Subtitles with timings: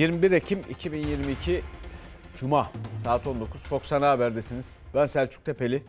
[0.00, 1.62] 21 Ekim 2022
[2.36, 4.78] Cuma saat 19 Fox Ana Haber'desiniz.
[4.94, 5.82] Ben Selçuk Tepeli.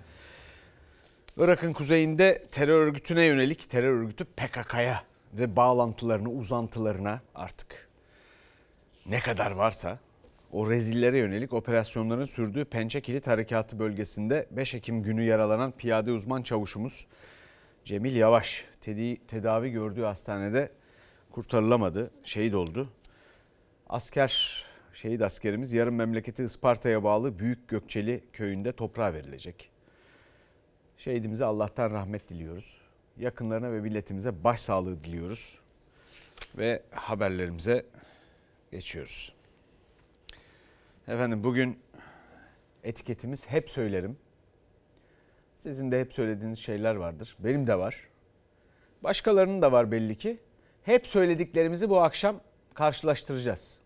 [1.37, 5.03] Irak'ın kuzeyinde terör örgütüne yönelik terör örgütü PKK'ya
[5.33, 7.89] ve bağlantılarını, uzantılarına artık
[9.05, 9.99] ne kadar varsa
[10.51, 16.43] o rezillere yönelik operasyonların sürdüğü Pençe Kilit Harekatı bölgesinde 5 Ekim günü yaralanan piyade uzman
[16.43, 17.05] çavuşumuz
[17.85, 18.66] Cemil Yavaş
[19.27, 20.71] tedavi gördüğü hastanede
[21.32, 22.90] kurtarılamadı, şehit oldu.
[23.91, 29.70] Asker, şehit askerimiz yarın memleketi Isparta'ya bağlı Büyük Gökçeli köyünde toprağa verilecek.
[30.98, 32.81] Şehidimize Allah'tan rahmet diliyoruz.
[33.17, 35.58] Yakınlarına ve milletimize başsağlığı diliyoruz.
[36.58, 37.86] Ve haberlerimize
[38.72, 39.34] geçiyoruz.
[41.08, 41.80] Efendim bugün
[42.84, 44.17] etiketimiz hep söylerim.
[45.58, 47.38] Sizin de hep söylediğiniz şeyler vardır.
[47.39, 48.08] Benim de var.
[49.03, 50.39] Başkalarının da var belli ki.
[50.84, 52.42] Hep söylediklerimizi bu akşam
[52.73, 53.81] karşılaştıracağız.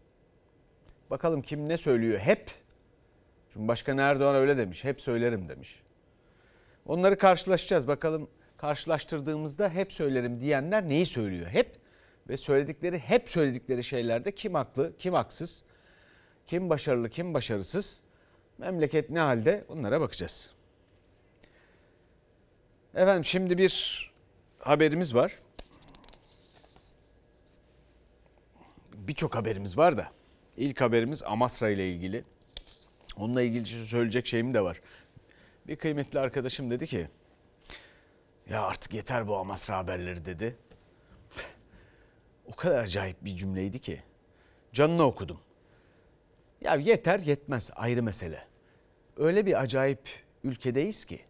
[1.09, 2.51] Bakalım kim ne söylüyor hep.
[3.53, 4.83] Cumhurbaşkanı Erdoğan öyle demiş.
[4.83, 5.79] Hep söylerim demiş.
[6.85, 7.87] Onları karşılaşacağız.
[7.87, 11.79] Bakalım karşılaştırdığımızda hep söylerim diyenler neyi söylüyor hep
[12.29, 15.63] ve söyledikleri hep söyledikleri şeylerde kim haklı, kim haksız,
[16.47, 18.01] kim başarılı, kim başarısız,
[18.57, 20.53] memleket ne halde onlara bakacağız.
[22.95, 24.05] Efendim şimdi bir
[24.59, 25.39] haberimiz var.
[28.93, 30.11] Birçok haberimiz var da
[30.57, 32.23] ilk haberimiz Amasra ile ilgili.
[33.17, 34.81] Onunla ilgili söyleyecek şeyim de var.
[35.67, 37.07] Bir kıymetli arkadaşım dedi ki
[38.49, 40.57] ya artık yeter bu Amasra haberleri dedi.
[42.45, 44.03] O kadar acayip bir cümleydi ki.
[44.73, 45.39] Canını okudum.
[46.61, 48.47] Ya yeter yetmez ayrı mesele.
[49.17, 50.09] Öyle bir acayip
[50.43, 51.21] ülkedeyiz ki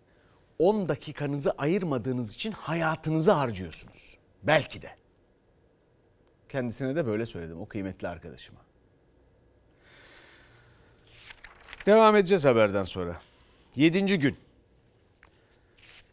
[0.60, 4.18] 10 dakikanızı ayırmadığınız için hayatınızı harcıyorsunuz.
[4.44, 4.92] Belki de.
[6.50, 8.60] Kendisine de böyle söyledim o kıymetli arkadaşıma.
[11.86, 13.22] Devam edeceğiz haberden sonra.
[13.76, 14.36] Yedinci gün.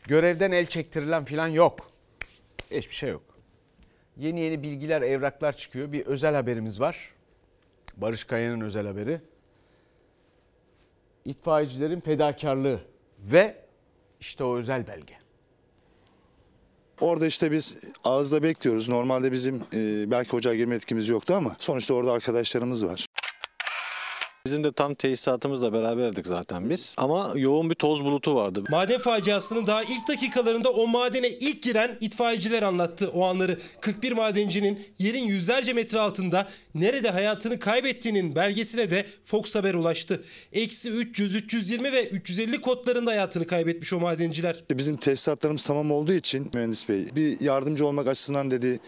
[0.05, 1.91] Görevden el çektirilen filan yok.
[2.71, 3.23] Hiçbir şey yok.
[4.17, 5.93] Yeni yeni bilgiler, evraklar çıkıyor.
[5.93, 7.11] Bir özel haberimiz var.
[7.97, 9.21] Barış Kaya'nın özel haberi.
[11.25, 12.81] İtfaiyecilerin fedakarlığı
[13.19, 13.57] ve
[14.21, 15.15] işte o özel belge.
[17.01, 18.89] Orada işte biz ağızda bekliyoruz.
[18.89, 23.07] Normalde bizim e, belki ocağa girme etkimiz yoktu ama sonuçta orada arkadaşlarımız var.
[24.47, 26.95] Bizim de tam tesisatımızla beraberdik zaten biz.
[26.99, 28.65] Ama yoğun bir toz bulutu vardı.
[28.71, 33.59] Maden faciasının daha ilk dakikalarında o madene ilk giren itfaiyeciler anlattı o anları.
[33.81, 40.23] 41 madencinin yerin yüzlerce metre altında nerede hayatını kaybettiğinin belgesine de Fox Haber ulaştı.
[40.53, 44.65] Eksi 300, 320 ve 350 kodlarında hayatını kaybetmiş o madenciler.
[44.71, 48.81] Bizim tesisatlarımız tamam olduğu için mühendis bey bir yardımcı olmak açısından dedi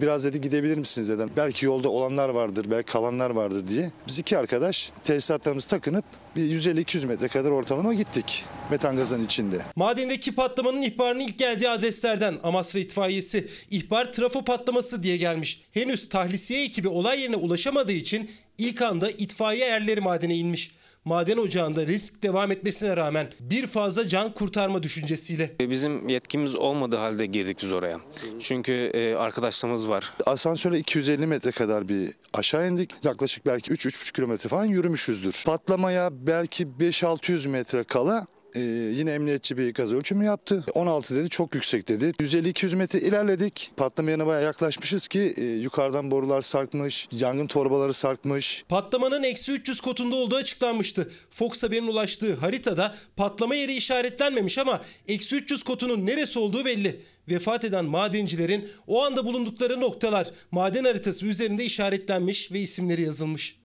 [0.00, 1.30] Biraz dedi gidebilir misiniz dedim.
[1.36, 3.90] Belki yolda olanlar vardır, belki kalanlar vardır diye.
[4.08, 6.04] Biz iki arkadaş tesisatlarımızı takınıp
[6.36, 9.56] bir 150-200 metre kadar ortalama gittik metan gazının içinde.
[9.76, 13.48] Madendeki patlamanın ihbarının ilk geldiği adreslerden Amasra itfaiyesi.
[13.70, 15.62] ihbar trafo patlaması diye gelmiş.
[15.72, 20.70] Henüz tahlisiye ekibi olay yerine ulaşamadığı için ilk anda itfaiye erleri madene inmiş
[21.04, 25.50] maden ocağında risk devam etmesine rağmen bir fazla can kurtarma düşüncesiyle.
[25.60, 28.00] Bizim yetkimiz olmadığı halde girdik biz oraya.
[28.40, 30.12] Çünkü e, arkadaşlarımız var.
[30.26, 32.90] Asansörle 250 metre kadar bir aşağı indik.
[33.04, 35.42] Yaklaşık belki 3-3,5 kilometre falan yürümüşüzdür.
[35.46, 38.60] Patlamaya belki 5-600 metre kala ee,
[38.94, 40.64] yine emniyetçi bir gaz ölçümü yaptı.
[40.74, 42.04] 16 dedi çok yüksek dedi.
[42.04, 43.70] 150-200 metre ilerledik.
[43.76, 48.64] Patlama yerine bayağı yaklaşmışız ki e, yukarıdan borular sarkmış, yangın torbaları sarkmış.
[48.68, 51.10] Patlamanın eksi 300 kotunda olduğu açıklanmıştı.
[51.30, 57.00] Fox Haber'in ulaştığı haritada patlama yeri işaretlenmemiş ama eksi 300 kotunun neresi olduğu belli.
[57.28, 63.59] Vefat eden madencilerin o anda bulundukları noktalar maden haritası üzerinde işaretlenmiş ve isimleri yazılmış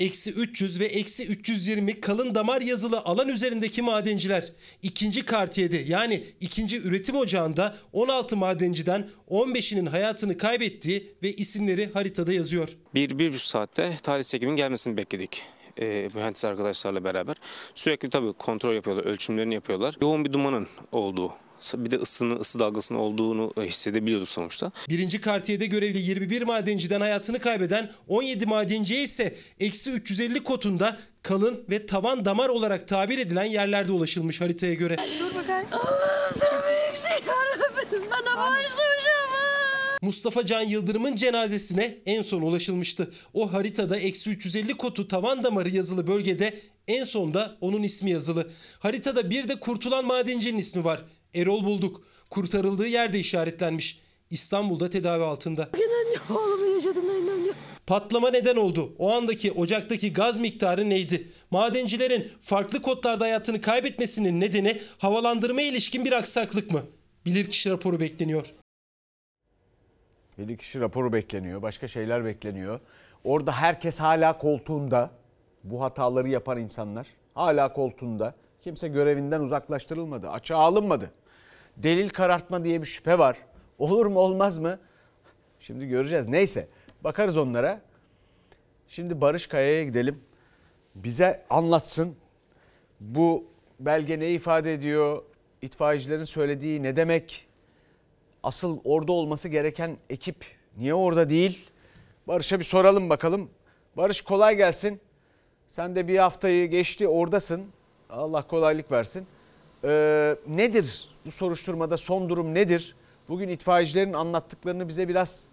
[0.00, 4.52] eksi 300 ve eksi 320 kalın damar yazılı alan üzerindeki madenciler.
[4.82, 12.68] ikinci kartiyede yani ikinci üretim ocağında 16 madenciden 15'inin hayatını kaybettiği ve isimleri haritada yazıyor.
[12.94, 15.42] Bir, bir buçuk saatte tahlis ekibinin gelmesini bekledik
[15.80, 17.36] e, mühendis arkadaşlarla beraber.
[17.74, 19.96] Sürekli tabii kontrol yapıyorlar, ölçümlerini yapıyorlar.
[20.02, 21.32] Yoğun bir dumanın olduğu
[21.74, 24.72] bir de ısının ısı dalgasının olduğunu e, hissedebiliyorduk sonuçta.
[24.88, 31.86] Birinci kartiyede görevli 21 madenciden hayatını kaybeden 17 madenciye ise eksi 350 kotunda kalın ve
[31.86, 34.96] tavan damar olarak tabir edilen yerlerde ulaşılmış haritaya göre.
[35.20, 35.66] Dur bakayım.
[35.72, 38.10] Allah'ım sen büyük şey yarabbim.
[38.10, 38.90] Bana bağışlayacağım.
[40.02, 43.10] Mustafa Can Yıldırım'ın cenazesine en son ulaşılmıştı.
[43.34, 48.50] O haritada eksi 350 kotu tavan damarı yazılı bölgede en sonda onun ismi yazılı.
[48.78, 51.04] Haritada bir de kurtulan madencinin ismi var.
[51.34, 52.02] Erol bulduk.
[52.30, 54.00] Kurtarıldığı yerde işaretlenmiş.
[54.30, 55.68] İstanbul'da tedavi altında.
[55.74, 57.60] İnanıyorum oğlumu yaşadığına inanıyorum.
[57.86, 58.92] Patlama neden oldu?
[58.98, 61.28] O andaki ocaktaki gaz miktarı neydi?
[61.50, 66.82] Madencilerin farklı kodlarda hayatını kaybetmesinin nedeni havalandırmaya ilişkin bir aksaklık mı?
[67.26, 68.54] Bilirkişi raporu bekleniyor.
[70.38, 71.62] Bilirkişi raporu bekleniyor.
[71.62, 72.80] Başka şeyler bekleniyor.
[73.24, 75.10] Orada herkes hala koltuğunda.
[75.64, 78.34] Bu hataları yapan insanlar hala koltuğunda.
[78.62, 80.30] Kimse görevinden uzaklaştırılmadı.
[80.30, 81.10] Açığa alınmadı.
[81.82, 83.36] Delil karartma diye bir şüphe var.
[83.78, 84.78] Olur mu olmaz mı?
[85.60, 86.28] Şimdi göreceğiz.
[86.28, 86.68] Neyse
[87.04, 87.80] bakarız onlara.
[88.88, 90.20] Şimdi Barış Kaya'ya gidelim.
[90.94, 92.16] Bize anlatsın.
[93.00, 93.44] Bu
[93.80, 95.22] belge ne ifade ediyor?
[95.62, 97.46] İtfaiyecilerin söylediği ne demek?
[98.42, 100.44] Asıl orada olması gereken ekip
[100.76, 101.70] niye orada değil?
[102.28, 103.50] Barış'a bir soralım bakalım.
[103.96, 105.00] Barış kolay gelsin.
[105.68, 107.66] Sen de bir haftayı geçti oradasın.
[108.10, 109.26] Allah kolaylık versin.
[109.84, 112.96] Ee, nedir bu soruşturmada son durum nedir?
[113.28, 115.46] Bugün itfaiyecilerin anlattıklarını bize biraz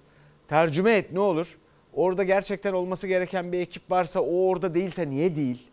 [0.48, 1.58] tercüme et ne olur.
[1.94, 5.68] Orada gerçekten olması gereken bir ekip varsa o orada değilse niye değil?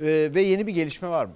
[0.00, 1.34] Ee, ve yeni bir gelişme var mı?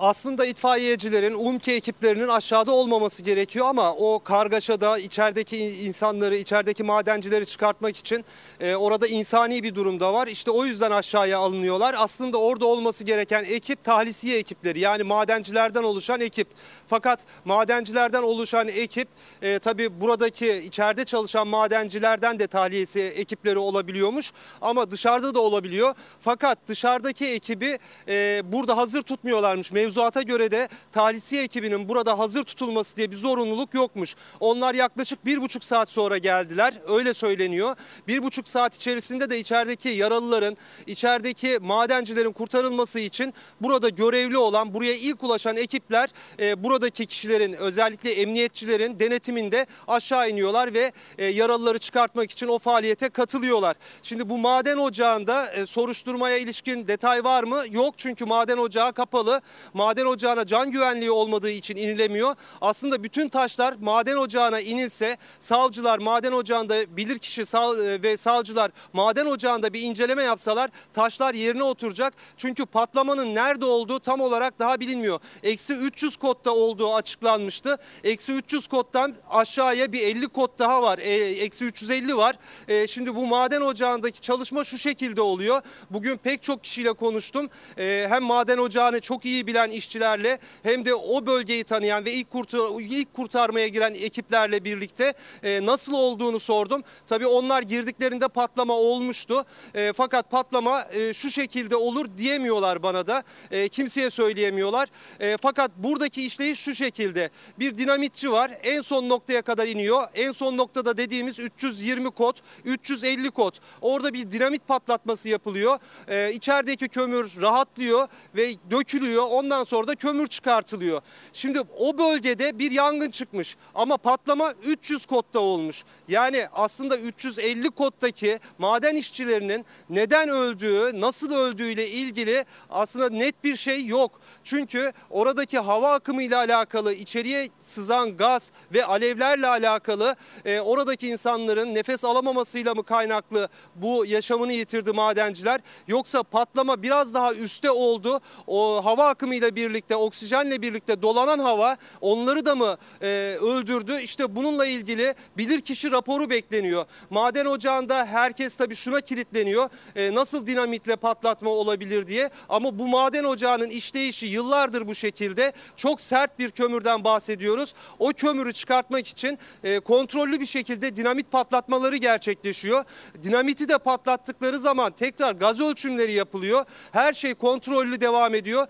[0.00, 7.96] Aslında itfaiyecilerin, UMKE ekiplerinin aşağıda olmaması gerekiyor ama o kargaşada içerideki insanları, içerideki madencileri çıkartmak
[7.96, 8.24] için
[8.60, 10.26] e, orada insani bir durumda var.
[10.26, 11.94] İşte o yüzden aşağıya alınıyorlar.
[11.98, 16.48] Aslında orada olması gereken ekip tahlisiye ekipleri yani madencilerden oluşan ekip.
[16.86, 19.08] Fakat madencilerden oluşan ekip
[19.42, 25.94] e, tabii buradaki içeride çalışan madencilerden de tahliyesi ekipleri olabiliyormuş ama dışarıda da olabiliyor.
[26.20, 27.78] Fakat dışarıdaki ekibi
[28.08, 29.72] e, burada hazır tutmuyorlarmış.
[29.88, 34.16] Mevzuata göre de tahlisiye ekibinin burada hazır tutulması diye bir zorunluluk yokmuş.
[34.40, 36.74] Onlar yaklaşık bir buçuk saat sonra geldiler.
[36.88, 37.76] Öyle söyleniyor.
[38.08, 40.56] Bir buçuk saat içerisinde de içerideki yaralıların,
[40.86, 48.12] içerideki madencilerin kurtarılması için burada görevli olan, buraya ilk ulaşan ekipler e, buradaki kişilerin özellikle
[48.12, 53.76] emniyetçilerin denetiminde aşağı iniyorlar ve e, yaralıları çıkartmak için o faaliyete katılıyorlar.
[54.02, 57.64] Şimdi bu maden ocağında e, soruşturmaya ilişkin detay var mı?
[57.70, 59.40] Yok çünkü maden ocağı kapalı.
[59.78, 62.34] Maden ocağına can güvenliği olmadığı için inilemiyor.
[62.60, 69.26] Aslında bütün taşlar maden ocağına inilse savcılar maden ocağında bilirkişi sav- e, ve savcılar maden
[69.26, 72.14] ocağında bir inceleme yapsalar taşlar yerine oturacak.
[72.36, 75.20] Çünkü patlamanın nerede olduğu tam olarak daha bilinmiyor.
[75.42, 77.76] Eksi 300 kodda olduğu açıklanmıştı.
[78.04, 80.98] Eksi 300 koddan aşağıya bir 50 kod daha var.
[80.98, 82.36] E, Eksi 350 var.
[82.68, 85.62] E, Şimdi bu maden ocağındaki çalışma şu şekilde oluyor.
[85.90, 87.48] Bugün pek çok kişiyle konuştum.
[87.76, 92.80] Hem maden ocağını çok iyi bilen işçilerle hem de o bölgeyi tanıyan ve ilk, kurtar,
[92.80, 96.82] ilk kurtarmaya giren ekiplerle birlikte e, nasıl olduğunu sordum.
[97.06, 99.44] Tabii onlar girdiklerinde patlama olmuştu.
[99.74, 103.22] E, fakat patlama e, şu şekilde olur diyemiyorlar bana da.
[103.50, 104.88] E, kimseye söyleyemiyorlar.
[105.20, 107.30] E, fakat buradaki işleyiş şu şekilde.
[107.58, 108.58] Bir dinamitçi var.
[108.62, 110.08] En son noktaya kadar iniyor.
[110.14, 113.54] En son noktada dediğimiz 320 kod, 350 kod.
[113.80, 115.78] Orada bir dinamit patlatması yapılıyor.
[116.08, 119.26] E, içerideki kömür rahatlıyor ve dökülüyor.
[119.30, 121.02] Ondan sonra da kömür çıkartılıyor.
[121.32, 125.84] Şimdi o bölgede bir yangın çıkmış ama patlama 300 kodda olmuş.
[126.08, 133.86] Yani aslında 350 koddaki maden işçilerinin neden öldüğü, nasıl öldüğüyle ilgili aslında net bir şey
[133.86, 134.20] yok.
[134.44, 142.04] Çünkü oradaki hava akımıyla alakalı, içeriye sızan gaz ve alevlerle alakalı e, oradaki insanların nefes
[142.04, 145.60] alamamasıyla mı kaynaklı bu yaşamını yitirdi madenciler?
[145.88, 148.20] Yoksa patlama biraz daha üste oldu.
[148.46, 153.06] O hava akımıyla birlikte, oksijenle birlikte dolanan hava onları da mı e,
[153.40, 154.00] öldürdü?
[154.00, 156.84] İşte bununla ilgili bilirkişi raporu bekleniyor.
[157.10, 159.68] Maden ocağında herkes tabii şuna kilitleniyor.
[159.96, 162.30] E, nasıl dinamitle patlatma olabilir diye.
[162.48, 165.52] Ama bu maden ocağının işleyişi yıllardır bu şekilde.
[165.76, 167.74] Çok sert bir kömürden bahsediyoruz.
[167.98, 172.84] O kömürü çıkartmak için e, kontrollü bir şekilde dinamit patlatmaları gerçekleşiyor.
[173.22, 176.64] Dinamiti de patlattıkları zaman tekrar gaz ölçümleri yapılıyor.
[176.92, 178.66] Her şey kontrollü devam ediyor.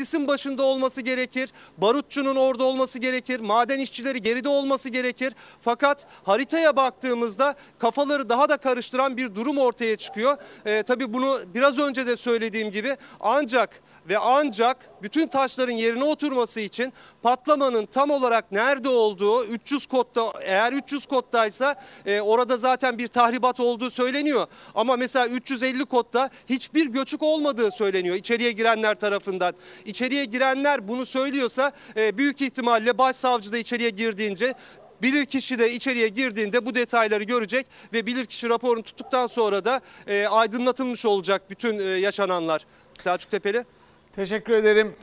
[0.00, 1.52] Mühendisin başında olması gerekir.
[1.78, 3.40] Barutçunun orada olması gerekir.
[3.40, 5.32] Maden işçileri geride olması gerekir.
[5.60, 10.36] Fakat haritaya baktığımızda kafaları daha da karıştıran bir durum ortaya çıkıyor.
[10.66, 16.60] E, tabii bunu biraz önce de söylediğim gibi ancak ve ancak bütün taşların yerine oturması
[16.60, 16.92] için
[17.22, 21.74] patlamanın tam olarak nerede olduğu 300 kodda eğer 300 koddaysa
[22.06, 24.46] e, orada zaten bir tahribat olduğu söyleniyor.
[24.74, 29.54] Ama mesela 350 kodda hiçbir göçük olmadığı söyleniyor içeriye girenler tarafından.
[29.84, 34.54] İçeriye girenler bunu söylüyorsa e, büyük ihtimalle başsavcı da içeriye girdiğince
[35.02, 41.04] Bilirkişi de içeriye girdiğinde bu detayları görecek ve bilirkişi raporunu tuttuktan sonra da e, aydınlatılmış
[41.04, 42.66] olacak bütün e, yaşananlar.
[42.94, 43.64] Selçuk Tepeli.
[44.12, 44.94] Teşekkür ederim.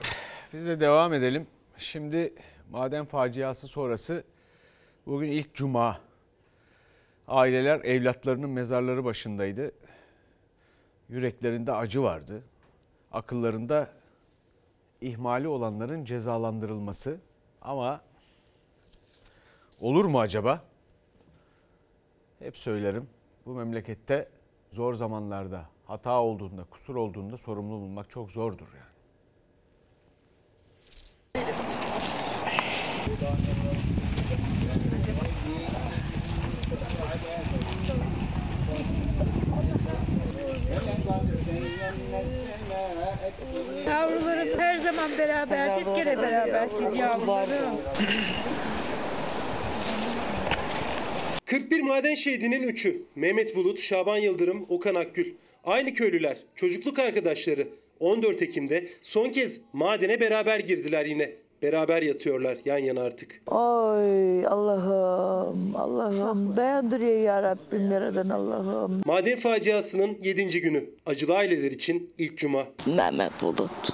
[0.54, 1.48] Biz de devam edelim.
[1.78, 2.34] Şimdi
[2.72, 4.24] maden faciası sonrası
[5.06, 6.00] Bugün ilk cuma.
[7.28, 9.72] Aileler evlatlarının mezarları başındaydı.
[11.10, 12.44] Yüreklerinde acı vardı.
[13.12, 13.90] Akıllarında
[15.02, 17.20] ihmali olanların cezalandırılması.
[17.62, 18.02] Ama
[19.80, 20.64] olur mu acaba?
[22.40, 23.10] Hep söylerim.
[23.46, 24.30] Bu memlekette
[24.70, 28.87] zor zamanlarda hata olduğunda, kusur olduğunda sorumlu bulmak çok zordur yani.
[43.88, 47.78] Yavrularım her zaman beraber, biz kere berabersiz yavrularım.
[51.46, 55.34] 41 maden şehidinin 3'ü Mehmet Bulut, Şaban Yıldırım, Okan Akgül.
[55.64, 57.68] Aynı köylüler, çocukluk arkadaşları
[58.00, 61.47] 14 Ekim'de son kez madene beraber girdiler yine.
[61.62, 63.42] Beraber yatıyorlar yan yana artık.
[63.48, 69.02] Oy Allah'ım, Allah'ım dayandırıyor ya Rabbim yaradan Allah'ım.
[69.06, 70.62] Maden faciasının 7.
[70.62, 70.86] günü.
[71.06, 72.64] Acılı aileler için ilk cuma.
[72.86, 73.90] Mehmet Bulut,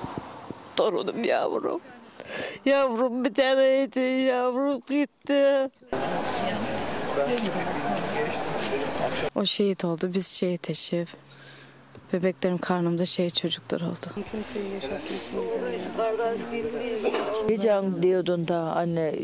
[0.76, 1.82] torunum yavrum.
[2.66, 5.70] Yavrum bir taneydi, yavrum gitti.
[9.36, 11.06] O şehit oldu, biz şehit eşi.
[12.14, 14.08] Bebeklerim karnımda şehit çocuklar oldu.
[17.50, 19.16] Hiç an diyordun da anne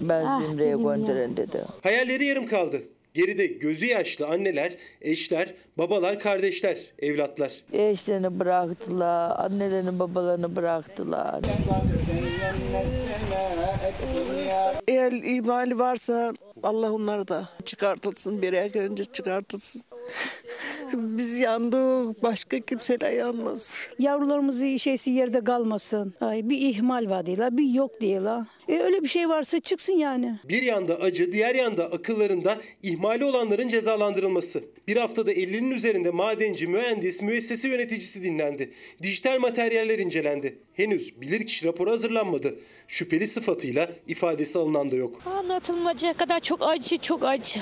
[0.00, 1.58] ben Zümre'ye gönderen dedi.
[1.82, 2.82] Hayalleri yarım kaldı.
[3.14, 7.52] Geride gözü yaşlı anneler, eşler, babalar, kardeşler, evlatlar.
[7.72, 11.40] Eşlerini bıraktılar, annelerini babalarını bıraktılar.
[14.88, 16.32] Eğer imali varsa
[16.62, 18.42] Allah onları da çıkartılsın.
[18.42, 19.82] Bir ay önce çıkartılsın.
[20.94, 22.22] Biz yandık.
[22.22, 23.76] Başka kimseler yanmaz.
[23.98, 26.14] Yavrularımızın şeysi yerde kalmasın.
[26.20, 28.44] Ay, bir ihmal var diyorlar, bir yok diyorlar.
[28.68, 30.38] E, öyle bir şey varsa çıksın yani.
[30.48, 34.64] Bir yanda acı, diğer yanda akıllarında ihmali olanların cezalandırılması.
[34.90, 38.72] Bir haftada 50'nin üzerinde madenci, mühendis, müessese yöneticisi dinlendi.
[39.02, 40.58] Dijital materyaller incelendi.
[40.72, 42.58] Henüz bilirkişi raporu hazırlanmadı.
[42.88, 45.26] Şüpheli sıfatıyla ifadesi alınan da yok.
[45.26, 47.60] Anlatılmayacak kadar çok acı, çok acı.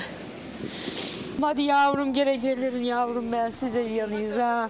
[1.41, 4.69] Hadi yavrum gene gelirim yavrum ben size yanıyız ha.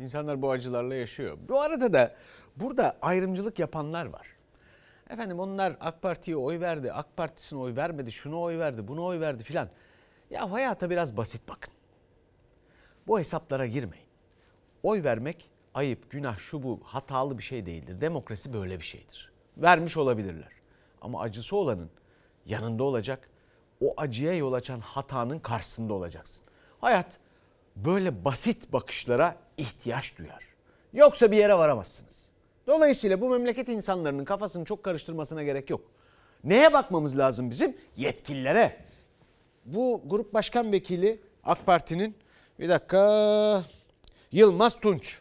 [0.00, 1.38] İnsanlar bu acılarla yaşıyor.
[1.48, 2.16] Bu arada da
[2.56, 4.37] burada ayrımcılık yapanlar var.
[5.10, 9.20] Efendim onlar AK Parti'ye oy verdi, AK Partisi'ne oy vermedi, şuna oy verdi, buna oy
[9.20, 9.68] verdi filan.
[10.30, 11.74] Ya hayata biraz basit bakın.
[13.06, 14.06] Bu hesaplara girmeyin.
[14.82, 18.00] Oy vermek ayıp, günah, şu bu hatalı bir şey değildir.
[18.00, 19.32] Demokrasi böyle bir şeydir.
[19.56, 20.52] Vermiş olabilirler.
[21.00, 21.90] Ama acısı olanın
[22.46, 23.30] yanında olacak.
[23.80, 26.44] O acıya yol açan hatanın karşısında olacaksın.
[26.80, 27.18] Hayat
[27.76, 30.44] böyle basit bakışlara ihtiyaç duyar.
[30.92, 32.27] Yoksa bir yere varamazsınız.
[32.68, 35.80] Dolayısıyla bu memleket insanların kafasını çok karıştırmasına gerek yok.
[36.44, 37.76] Neye bakmamız lazım bizim?
[37.96, 38.84] Yetkililere.
[39.64, 42.16] Bu grup başkan vekili AK Parti'nin
[42.58, 43.62] bir dakika
[44.32, 45.18] Yılmaz Tunç.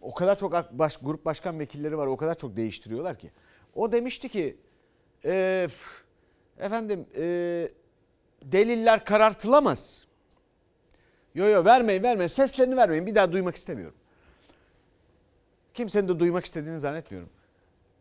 [0.00, 3.30] O kadar çok baş, grup başkan vekilleri var o kadar çok değiştiriyorlar ki.
[3.74, 4.56] O demişti ki
[5.24, 5.68] e,
[6.58, 7.68] efendim e,
[8.42, 10.06] deliller karartılamaz.
[11.34, 13.97] Yo yo vermeyin vermeyin seslerini vermeyin bir daha duymak istemiyorum.
[15.78, 17.30] Kimsenin de duymak istediğini zannetmiyorum.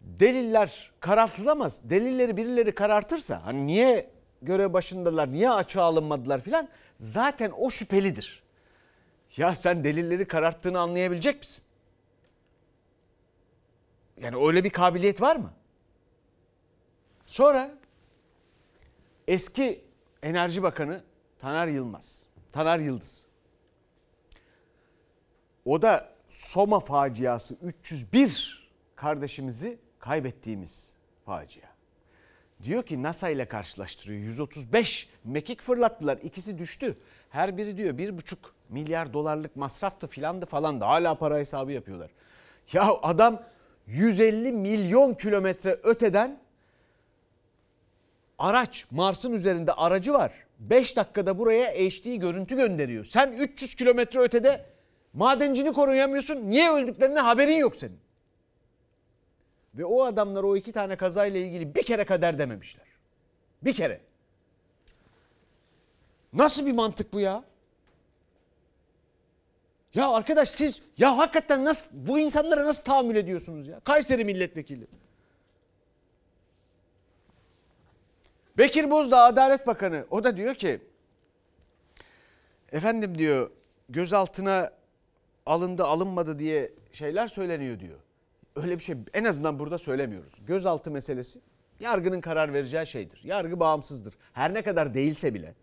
[0.02, 1.90] Deliller karartılamaz.
[1.90, 4.10] Delilleri birileri karartırsa hani niye
[4.42, 8.44] görev başındalar, niye açığa alınmadılar filan zaten o şüphelidir.
[9.38, 11.64] Ya sen delilleri kararttığını anlayabilecek misin?
[14.22, 15.52] Yani öyle bir kabiliyet var mı?
[17.28, 17.72] Sonra
[19.28, 19.82] eski
[20.24, 21.04] Enerji Bakanı
[21.40, 23.28] Taner Yılmaz, Taner Yıldız.
[25.66, 30.94] O da Soma faciası 301 kardeşimizi kaybettiğimiz
[31.26, 31.68] facia.
[32.64, 34.22] Diyor ki NASA ile karşılaştırıyor.
[34.22, 36.18] 135 mekik fırlattılar.
[36.18, 36.98] İkisi düştü.
[37.30, 42.12] Her biri diyor bir buçuk milyar dolarlık masraftı filandı falan da hala para hesabı yapıyorlar.
[42.74, 43.44] Ya adam
[43.88, 46.40] 150 milyon kilometre öteden
[48.38, 50.34] araç Mars'ın üzerinde aracı var.
[50.60, 53.06] 5 dakikada buraya HD görüntü gönderiyor.
[53.06, 54.66] Sen 300 kilometre ötede
[55.18, 56.52] madencini koruyamıyorsun.
[56.52, 58.00] Niye öldüklerine haberin yok senin.
[59.76, 62.86] Ve o adamlar o iki tane kazayla ilgili bir kere kader dememişler.
[63.62, 64.02] Bir kere.
[66.34, 67.44] Nasıl bir mantık bu ya?
[69.94, 73.80] Ya arkadaş siz ya hakikaten nasıl bu insanlara nasıl tahammül ediyorsunuz ya?
[73.80, 74.88] Kayseri milletvekili.
[78.58, 80.82] Bekir Bozdağ Adalet Bakanı o da diyor ki
[82.72, 83.52] efendim diyor
[83.90, 84.77] gözaltına
[85.48, 88.00] alındı alınmadı diye şeyler söyleniyor diyor.
[88.56, 90.34] öyle bir şey en azından burada söylemiyoruz.
[90.46, 91.42] Gözaltı meselesi
[91.80, 93.22] yargının karar vereceği şeydir.
[93.24, 94.14] Yargı bağımsızdır.
[94.34, 95.56] Her ne kadar değilse bile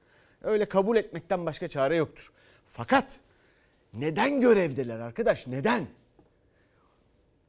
[0.43, 2.33] öyle kabul etmekten başka çare yoktur.
[2.67, 3.19] Fakat
[3.95, 5.47] neden görevdeler arkadaş?
[5.47, 5.87] Neden?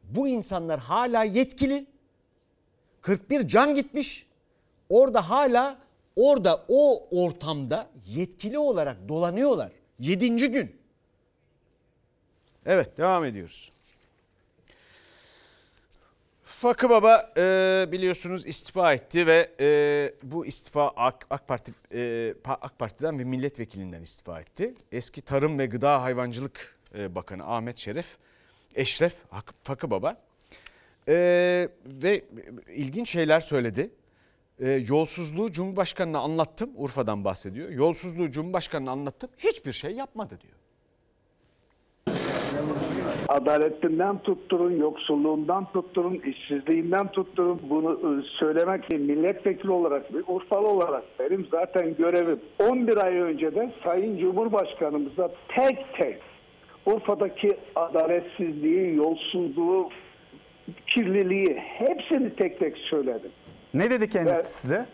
[0.03, 1.85] Bu insanlar hala yetkili.
[3.01, 4.27] 41 can gitmiş.
[4.89, 5.77] Orada hala
[6.15, 9.71] orada o ortamda yetkili olarak dolanıyorlar.
[9.99, 10.84] Yedinci gün.
[12.65, 13.71] Evet devam ediyoruz.
[16.43, 22.79] Fakı Baba e, biliyorsunuz istifa etti ve e, bu istifa AK, AK Parti e, AK
[22.79, 24.73] Parti'den ve milletvekilinden istifa etti.
[24.91, 28.17] Eski Tarım ve Gıda Hayvancılık e, Bakanı Ahmet Şeref
[28.75, 29.15] Eşref
[29.63, 30.21] Fakı Baba
[31.07, 31.13] e,
[31.85, 32.25] ve
[32.75, 33.89] ilginç şeyler söyledi.
[34.59, 36.69] E, yolsuzluğu Cumhurbaşkanı'na anlattım.
[36.75, 37.69] Urfa'dan bahsediyor.
[37.69, 39.29] Yolsuzluğu Cumhurbaşkanı'na anlattım.
[39.37, 40.64] Hiçbir şey yapmadı diyor.
[43.27, 47.61] Adaletinden tutturun, yoksulluğundan tutturun, işsizliğinden tutturun.
[47.69, 48.09] Bunu e,
[48.39, 52.39] söylemek milletvekili olarak, bir Urfalı olarak benim zaten görevim.
[52.59, 56.17] 11 ay önce de Sayın Cumhurbaşkanımıza tek tek
[56.85, 59.89] Urfa'daki adaletsizliği, yolsuzluğu,
[60.87, 63.31] kirliliği hepsini tek tek söyledim.
[63.73, 64.45] Ne dedi kendisi Evet.
[64.45, 64.85] size?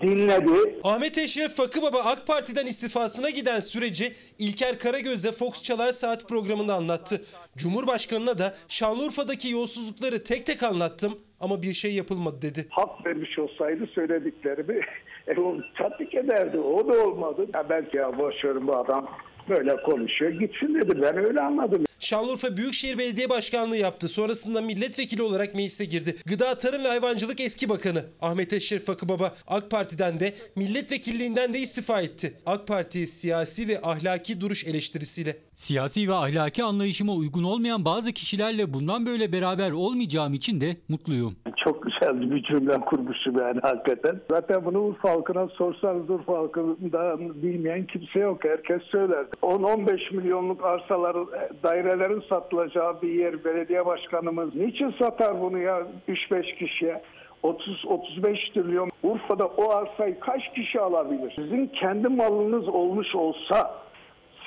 [0.00, 0.80] Dinledi.
[0.84, 6.74] Ahmet Eşref Fakı Baba AK Parti'den istifasına giden süreci İlker Karagöz'le Fox Çalar Saat programında
[6.74, 7.22] anlattı.
[7.56, 12.66] Cumhurbaşkanına da Şanlıurfa'daki yolsuzlukları tek tek anlattım ama bir şey yapılmadı dedi.
[12.70, 14.80] Hak vermiş olsaydı söylediklerimi
[15.26, 16.58] e, o tatbik ederdi.
[16.58, 17.46] O da olmadı.
[17.54, 19.08] Ya belki ya boş verin bu adam
[19.48, 20.30] böyle konuşuyor.
[20.30, 21.02] Gitsin dedi.
[21.02, 21.84] Ben öyle anladım.
[21.98, 24.08] Şanlıurfa Büyükşehir Belediye Başkanlığı yaptı.
[24.08, 26.14] Sonrasında milletvekili olarak meclise girdi.
[26.26, 31.58] Gıda, Tarım ve Hayvancılık eski bakanı Ahmet Eşref Fakı Baba AK Parti'den de milletvekilliğinden de
[31.58, 32.34] istifa etti.
[32.46, 35.36] AK Parti'ye siyasi ve ahlaki duruş eleştirisiyle.
[35.54, 41.36] Siyasi ve ahlaki anlayışıma uygun olmayan bazı kişilerle bundan böyle beraber olmayacağım için de mutluyum.
[41.64, 44.20] Çok güzel bir cümle kurmuşum yani hakikaten.
[44.30, 48.44] Zaten bunu Urfa halkına sorsanız Urfa halkından bilmeyen kimse yok.
[48.44, 49.26] Herkes söyler.
[49.42, 51.26] 10-15 milyonluk arsaların,
[51.62, 57.02] dairelerin satılacağı bir yer belediye başkanımız niçin satar bunu ya 3-5 kişiye?
[57.42, 61.32] 30-35 trilyon Urfa'da o arsayı kaç kişi alabilir?
[61.36, 63.74] Sizin kendi malınız olmuş olsa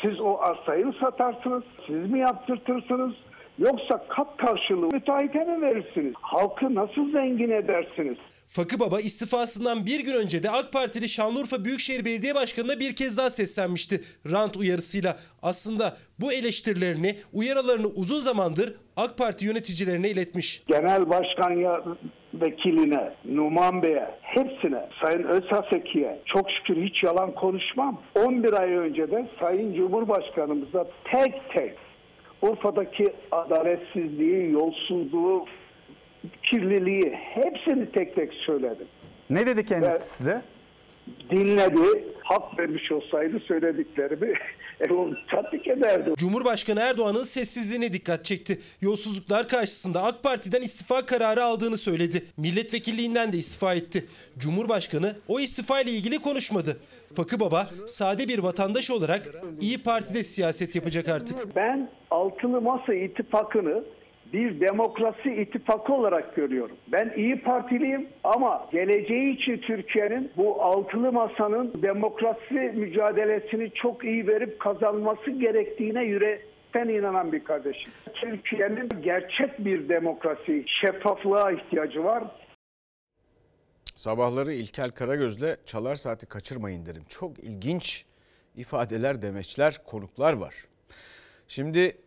[0.02, 1.64] siz o arsayı satarsınız?
[1.88, 3.14] Siz mi yaptırtırsınız?
[3.60, 6.14] Yoksa kat karşılığı müteahhite mi verirsiniz?
[6.22, 8.18] Halkı nasıl zengin edersiniz?
[8.48, 13.18] Fakı Baba istifasından bir gün önce de AK Partili Şanlıurfa Büyükşehir Belediye Başkanı'na bir kez
[13.18, 15.18] daha seslenmişti rant uyarısıyla.
[15.42, 20.64] Aslında bu eleştirilerini, uyarılarını uzun zamandır AK Parti yöneticilerine iletmiş.
[20.68, 21.84] Genel başkan ya
[22.34, 28.02] vekiline, Numan Bey'e, hepsine, Sayın Özhaseki'ye çok şükür hiç yalan konuşmam.
[28.16, 31.85] 11 ay önce de Sayın Cumhurbaşkanımıza tek tek
[32.42, 35.46] Urfa'daki adaletsizliği, yolsuzluğu,
[36.44, 38.88] kirliliği hepsini tek tek söyledim.
[39.30, 40.02] Ne dedi kendisi Evet.
[40.02, 40.42] size?
[41.30, 44.34] Dinledi, hak vermiş olsaydı söylediklerimi
[44.80, 46.14] e, o tatbik ederdi.
[46.18, 48.60] Cumhurbaşkanı Erdoğan'ın sessizliğine dikkat çekti.
[48.82, 52.26] Yolsuzluklar karşısında AK Parti'den istifa kararı aldığını söyledi.
[52.38, 54.06] Milletvekilliğinden de istifa etti.
[54.38, 56.78] Cumhurbaşkanı o istifa ile ilgili konuşmadı.
[57.16, 61.56] Fakı Baba sade bir vatandaş olarak İyi Parti'de siyaset yapacak artık.
[61.56, 63.84] Ben Altılı Masa ittifakını
[64.34, 66.78] bir demokrasi ittifakı olarak görüyorum.
[66.88, 74.60] Ben İyi Partiliyim ama geleceği için Türkiye'nin bu altılı masanın demokrasi mücadelesini çok iyi verip
[74.60, 77.92] kazanması gerektiğine yürekten inanan bir kardeşim.
[78.14, 82.24] Türkiye'nin gerçek bir demokrasi, şeffaflığa ihtiyacı var.
[83.96, 87.04] Sabahları İlkel Karagöz'le çalar saati kaçırmayın derim.
[87.10, 88.06] Çok ilginç
[88.56, 90.54] ifadeler, demeçler, konuklar var.
[91.48, 91.98] Şimdi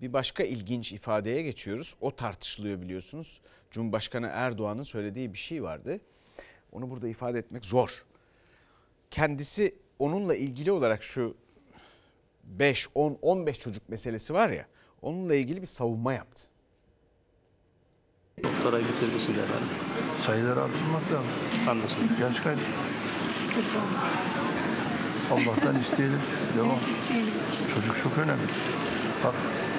[0.00, 1.94] bir başka ilginç ifadeye geçiyoruz.
[2.00, 3.40] O tartışılıyor biliyorsunuz.
[3.70, 6.00] Cumhurbaşkanı Erdoğan'ın söylediği bir şey vardı.
[6.72, 7.90] Onu burada ifade etmek zor.
[9.10, 11.36] Kendisi onunla ilgili olarak şu
[12.44, 14.66] 5, 10, 15 çocuk meselesi var ya.
[15.02, 16.48] Onunla ilgili bir savunma yaptı.
[18.44, 20.22] Doktora bitirdi şimdi herhalde.
[20.22, 21.30] Sayıları artırmak lazım.
[21.68, 22.20] Anlaşıldı.
[22.20, 22.58] Yaş kaç?
[25.32, 26.20] Allah'tan isteyelim.
[26.56, 26.78] Devam.
[27.74, 28.42] Çocuk çok önemli.
[29.24, 29.34] Bak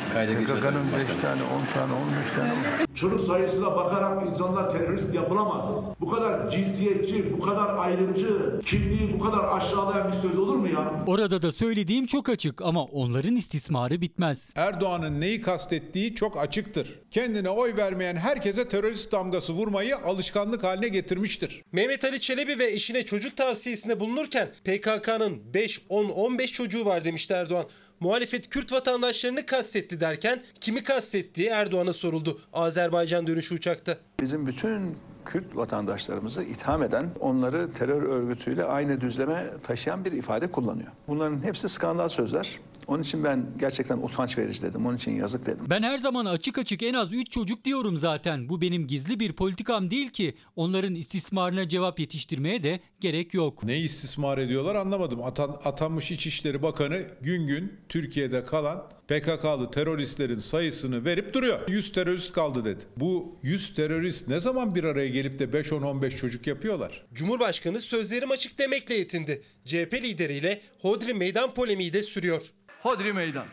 [0.10, 2.54] PKK'nın 5 tane, 10 tane, 15 tane.
[2.96, 5.66] Çocuk sayısına bakarak insanlar terörist yapılamaz.
[6.00, 11.04] Bu kadar cinsiyetçi, bu kadar ayrımcı, kimliği bu kadar aşağılayan bir söz olur mu ya?
[11.08, 14.54] Orada da söylediğim çok açık ama onların istismarı bitmez.
[14.56, 17.00] Erdoğan'ın neyi kastettiği çok açıktır.
[17.12, 21.64] Kendine oy vermeyen herkese terörist damgası vurmayı alışkanlık haline getirmiştir.
[21.72, 27.34] Mehmet Ali Çelebi ve eşine çocuk tavsiyesinde bulunurken PKK'nın 5, 10, 15 çocuğu var demişti
[27.34, 27.66] Erdoğan.
[28.00, 33.98] Muhalefet Kürt vatandaşlarını kastetti derken kimi kastettiği Erdoğan'a soruldu Azerbaycan dönüşü uçakta.
[34.22, 40.88] Bizim bütün Kürt vatandaşlarımızı itham eden, onları terör örgütüyle aynı düzleme taşıyan bir ifade kullanıyor.
[41.08, 42.60] Bunların hepsi skandal sözler.
[42.90, 44.86] Onun için ben gerçekten utanç verici dedim.
[44.86, 45.66] Onun için yazık dedim.
[45.70, 48.50] Ben her zaman açık açık en az 3 çocuk diyorum zaten.
[48.50, 50.36] Bu benim gizli bir politikam değil ki.
[50.56, 53.64] Onların istismarına cevap yetiştirmeye de gerek yok.
[53.64, 55.24] Ne istismar ediyorlar anlamadım.
[55.24, 61.60] Atan, atanmış İçişleri Bakanı gün gün Türkiye'de kalan PKK'lı teröristlerin sayısını verip duruyor.
[61.70, 62.84] 100 terörist kaldı dedi.
[62.98, 67.06] Bu 100 terörist ne zaman bir araya gelip de 5-10-15 çocuk yapıyorlar?
[67.14, 69.42] Cumhurbaşkanı sözlerim açık demekle yetindi.
[69.66, 72.52] CHP lideriyle Hodri meydan polemiği de sürüyor.
[72.82, 73.46] Hodri meydan.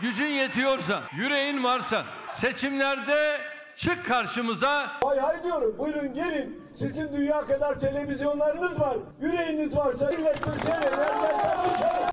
[0.00, 3.40] Gücün yetiyorsa, yüreğin varsa seçimlerde
[3.76, 4.86] çık karşımıza.
[5.04, 5.74] Hay hay diyorum.
[5.78, 6.62] Buyurun gelin.
[6.74, 8.96] Sizin dünya kadar televizyonlarınız var.
[9.20, 10.10] Yüreğiniz varsa.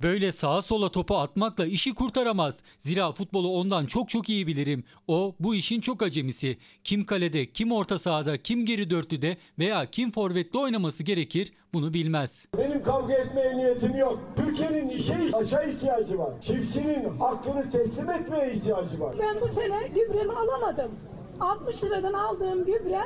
[0.03, 2.63] Böyle sağa sola topu atmakla işi kurtaramaz.
[2.79, 4.83] Zira futbolu ondan çok çok iyi bilirim.
[5.07, 6.57] O bu işin çok acemisi.
[6.83, 12.45] Kim kalede, kim orta sahada, kim geri dörtlüde veya kim forvette oynaması gerekir bunu bilmez.
[12.57, 14.19] Benim kavga etmeye niyetim yok.
[14.35, 16.29] Türkiye'nin işe aşağı ihtiyacı var.
[16.41, 19.15] Çiftçinin hakkını teslim etmeye ihtiyacı var.
[19.19, 20.91] Ben bu sene gübremi alamadım.
[21.39, 23.01] 60 liradan aldığım gübre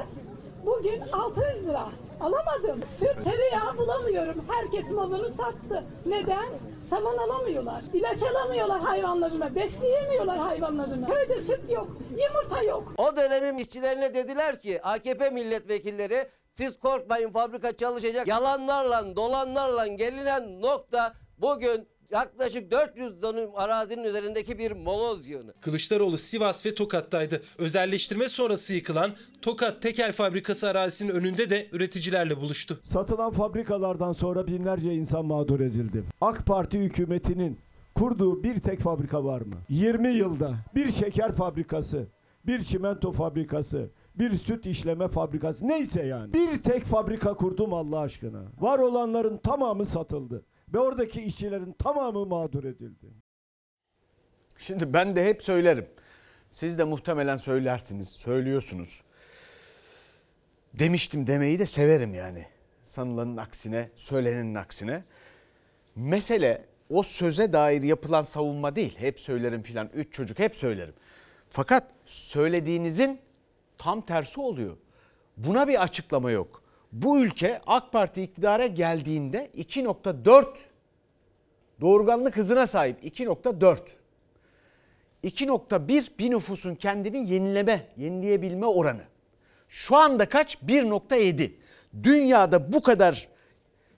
[0.66, 1.86] bugün 600 lira.
[2.22, 2.84] Alamadım.
[3.00, 4.46] Süt tereyağı bulamıyorum.
[4.48, 5.84] Herkes malını sattı.
[6.06, 6.46] Neden?
[6.90, 7.82] Saman alamıyorlar.
[7.94, 9.56] İlaç alamıyorlar hayvanlarına.
[9.56, 11.08] Besleyemiyorlar hayvanlarını.
[11.08, 11.88] Köyde süt yok.
[12.10, 12.94] Yumurta yok.
[12.98, 18.28] O dönemin işçilerine dediler ki AKP milletvekilleri siz korkmayın fabrika çalışacak.
[18.28, 25.54] Yalanlarla dolanlarla gelinen nokta bugün yaklaşık 400 dönüm arazinin üzerindeki bir moloz yığını.
[25.62, 27.42] Kılıçdaroğlu Sivas ve Tokat'taydı.
[27.58, 32.80] Özelleştirme sonrası yıkılan Tokat Tekel Fabrikası arazisinin önünde de üreticilerle buluştu.
[32.84, 36.04] Satılan fabrikalardan sonra binlerce insan mağdur edildi.
[36.22, 37.60] AK Parti hükümetinin
[37.96, 39.56] kurduğu bir tek fabrika var mı?
[39.70, 42.08] 20 yılda bir şeker fabrikası,
[42.48, 46.34] bir çimento fabrikası, bir süt işleme fabrikası neyse yani.
[46.34, 48.42] Bir tek fabrika kurdum Allah aşkına.
[48.60, 53.08] Var olanların tamamı satıldı ve oradaki işçilerin tamamı mağdur edildi.
[54.58, 55.88] Şimdi ben de hep söylerim.
[56.50, 59.02] Siz de muhtemelen söylersiniz, söylüyorsunuz.
[60.74, 62.46] Demiştim demeyi de severim yani.
[62.82, 65.04] Sanılanın aksine, söylenenin aksine.
[65.96, 68.98] Mesele o söze dair yapılan savunma değil.
[69.00, 69.90] Hep söylerim filan.
[69.94, 70.94] Üç çocuk hep söylerim.
[71.50, 73.20] Fakat söylediğinizin
[73.78, 74.78] tam tersi oluyor.
[75.38, 76.64] Buna bir açıklama yok.
[76.92, 80.46] Bu ülke AK Parti iktidara geldiğinde 2.4
[81.82, 83.80] doğurganlık hızına sahip 2.4.
[85.24, 89.04] 2.1 bir nüfusun kendini yenileme, yenileyebilme oranı.
[89.70, 90.56] Şu anda kaç?
[90.56, 91.52] 1.7.
[92.04, 93.28] Dünyada bu kadar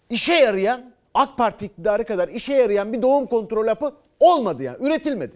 [0.10, 5.36] işe yarayan AK Parti iktidarı kadar işe yarayan bir doğum kontrol hapı olmadı yani üretilmedi.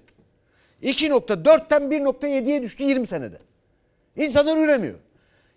[0.83, 3.37] 2.4'ten 1.7'ye düştü 20 senede.
[4.15, 4.95] İnsanlar üremiyor.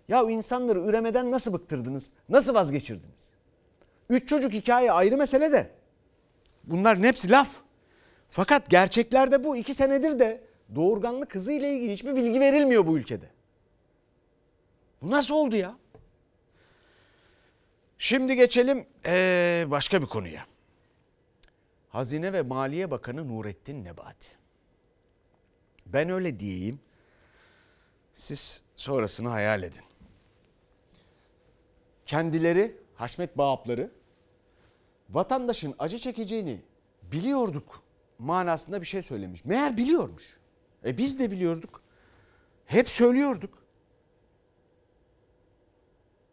[0.07, 2.11] Ya insanları üremeden nasıl bıktırdınız?
[2.29, 3.31] Nasıl vazgeçirdiniz?
[4.09, 5.71] Üç çocuk hikaye ayrı mesele de.
[6.63, 7.55] Bunların hepsi laf.
[8.29, 10.43] Fakat gerçeklerde bu iki senedir de
[10.75, 13.29] doğurganlık hızı ile ilgili hiçbir bilgi verilmiyor bu ülkede.
[15.01, 15.77] Bu nasıl oldu ya?
[17.97, 20.45] Şimdi geçelim ee, başka bir konuya.
[21.89, 24.29] Hazine ve Maliye Bakanı Nurettin Nebati.
[25.85, 26.79] Ben öyle diyeyim.
[28.13, 29.83] Siz sonrasını hayal edin.
[32.07, 33.91] Kendileri Haşmet Bağapları
[35.09, 36.61] vatandaşın acı çekeceğini
[37.11, 37.83] biliyorduk
[38.19, 39.45] manasında bir şey söylemiş.
[39.45, 40.23] Meğer biliyormuş.
[40.85, 41.81] E biz de biliyorduk.
[42.65, 43.63] Hep söylüyorduk.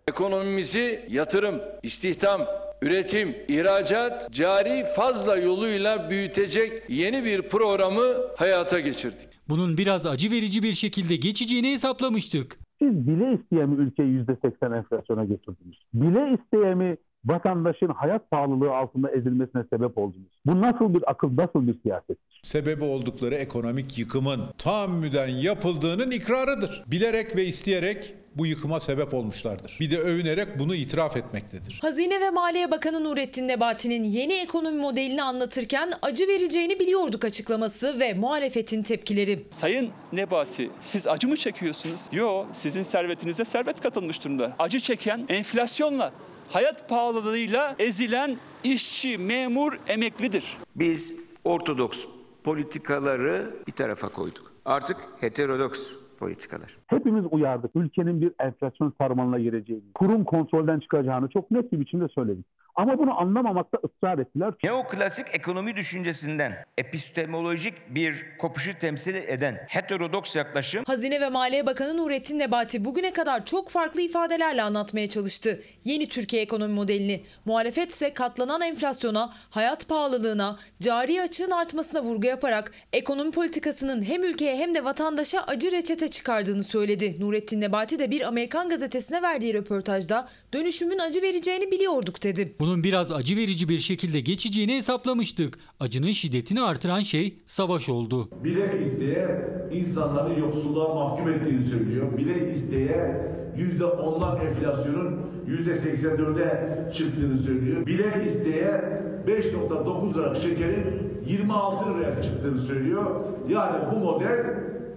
[0.08, 2.46] Ekonomimizi yatırım, istihdam,
[2.82, 9.28] üretim, ihracat, cari fazla yoluyla büyütecek yeni bir programı hayata geçirdik.
[9.48, 12.58] Bunun biraz acı verici bir şekilde geçeceğini hesaplamıştık.
[12.78, 15.86] Siz bile isteye mi ülkeyi %80 enflasyona götürdünüz?
[15.94, 20.28] Bile isteye mi vatandaşın hayat pahalılığı altında ezilmesine sebep oldunuz.
[20.46, 22.18] Bu nasıl bir akıl, nasıl bir siyaset?
[22.42, 26.84] Sebebi oldukları ekonomik yıkımın tahammüden yapıldığının ikrarıdır.
[26.86, 29.76] Bilerek ve isteyerek bu yıkıma sebep olmuşlardır.
[29.80, 31.78] Bir de övünerek bunu itiraf etmektedir.
[31.82, 38.14] Hazine ve Maliye Bakanı Nurettin Nebati'nin yeni ekonomi modelini anlatırken acı vereceğini biliyorduk açıklaması ve
[38.14, 39.44] muhalefetin tepkileri.
[39.50, 42.08] Sayın Nebati siz acı mı çekiyorsunuz?
[42.12, 44.52] Yo sizin servetinize servet katılmış durumda.
[44.58, 46.12] Acı çeken enflasyonla,
[46.48, 50.56] hayat pahalılığıyla ezilen işçi, memur, emeklidir.
[50.76, 52.06] Biz ortodoks
[52.44, 54.52] politikaları bir tarafa koyduk.
[54.64, 56.76] Artık heterodoks politikalar.
[56.86, 57.70] Hepimiz uyardık.
[57.74, 62.46] Ülkenin bir enflasyon sarmalına gireceğini, kurum kontrolden çıkacağını çok net bir biçimde söyledik.
[62.76, 64.54] Ama bunu anlamamakta ısrar ettiler.
[64.64, 72.38] Neoklasik ekonomi düşüncesinden epistemolojik bir kopuşu temsil eden heterodoks yaklaşım Hazine ve Maliye Bakanı Nurettin
[72.38, 75.60] Nebati bugüne kadar çok farklı ifadelerle anlatmaya çalıştı.
[75.84, 77.24] Yeni Türkiye ekonomi modelini.
[77.44, 84.56] Muhalefet ise katlanan enflasyona, hayat pahalılığına, cari açığın artmasına vurgu yaparak ekonomi politikasının hem ülkeye
[84.56, 87.16] hem de vatandaşa acı reçete çıkardığını söyledi.
[87.20, 92.54] Nurettin Nebati de bir Amerikan gazetesine verdiği röportajda dönüşümün acı vereceğini biliyorduk dedi.
[92.64, 95.58] Bunun biraz acı verici bir şekilde geçeceğini hesaplamıştık.
[95.80, 98.28] Acının şiddetini artıran şey savaş oldu.
[98.44, 102.18] Bile isteye insanları yoksulluğa mahkum ettiğini söylüyor.
[102.18, 107.86] Bile isteye yüzde ondan enflasyonun yüzde 84'e çıktığını söylüyor.
[107.86, 113.26] Bile isteye 5.9 lira şekerin 26 liraya çıktığını söylüyor.
[113.48, 114.46] Yani bu model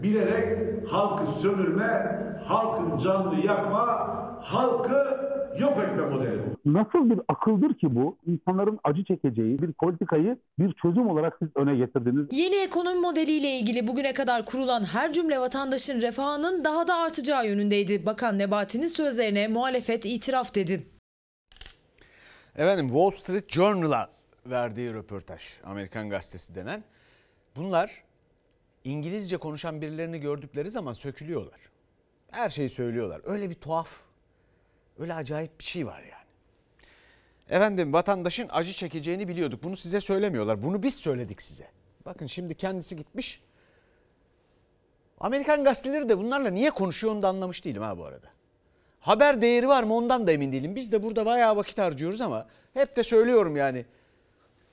[0.03, 0.57] bilerek
[0.91, 5.27] halkı sömürme, halkın canını yakma, halkı
[5.59, 6.73] yok etme modeli bu.
[6.73, 8.17] Nasıl bir akıldır ki bu?
[8.25, 12.27] İnsanların acı çekeceği bir politikayı bir çözüm olarak siz öne getirdiniz.
[12.31, 18.05] Yeni ekonomi modeliyle ilgili bugüne kadar kurulan her cümle vatandaşın refahının daha da artacağı yönündeydi.
[18.05, 20.83] Bakan Nebati'nin sözlerine muhalefet itiraf dedi.
[22.55, 24.09] Efendim Wall Street Journal'a
[24.45, 26.83] verdiği röportaj Amerikan gazetesi denen.
[27.55, 28.03] Bunlar
[28.83, 31.59] İngilizce konuşan birilerini gördükleri zaman sökülüyorlar.
[32.31, 33.21] Her şeyi söylüyorlar.
[33.23, 34.01] Öyle bir tuhaf,
[34.99, 36.27] öyle acayip bir şey var yani.
[37.49, 39.63] Efendim vatandaşın acı çekeceğini biliyorduk.
[39.63, 40.63] Bunu size söylemiyorlar.
[40.63, 41.67] Bunu biz söyledik size.
[42.05, 43.41] Bakın şimdi kendisi gitmiş.
[45.19, 48.27] Amerikan gazeteleri de bunlarla niye konuşuyor onu da anlamış değilim ha bu arada.
[48.99, 50.75] Haber değeri var mı ondan da emin değilim.
[50.75, 53.85] Biz de burada bayağı vakit harcıyoruz ama hep de söylüyorum yani.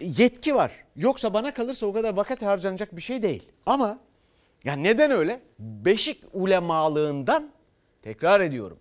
[0.00, 0.84] Yetki var.
[0.96, 3.48] Yoksa bana kalırsa o kadar vakit harcanacak bir şey değil.
[3.66, 3.98] Ama
[4.64, 5.40] ya neden öyle?
[5.58, 7.50] Beşik ulemalığından
[8.02, 8.78] tekrar ediyorum.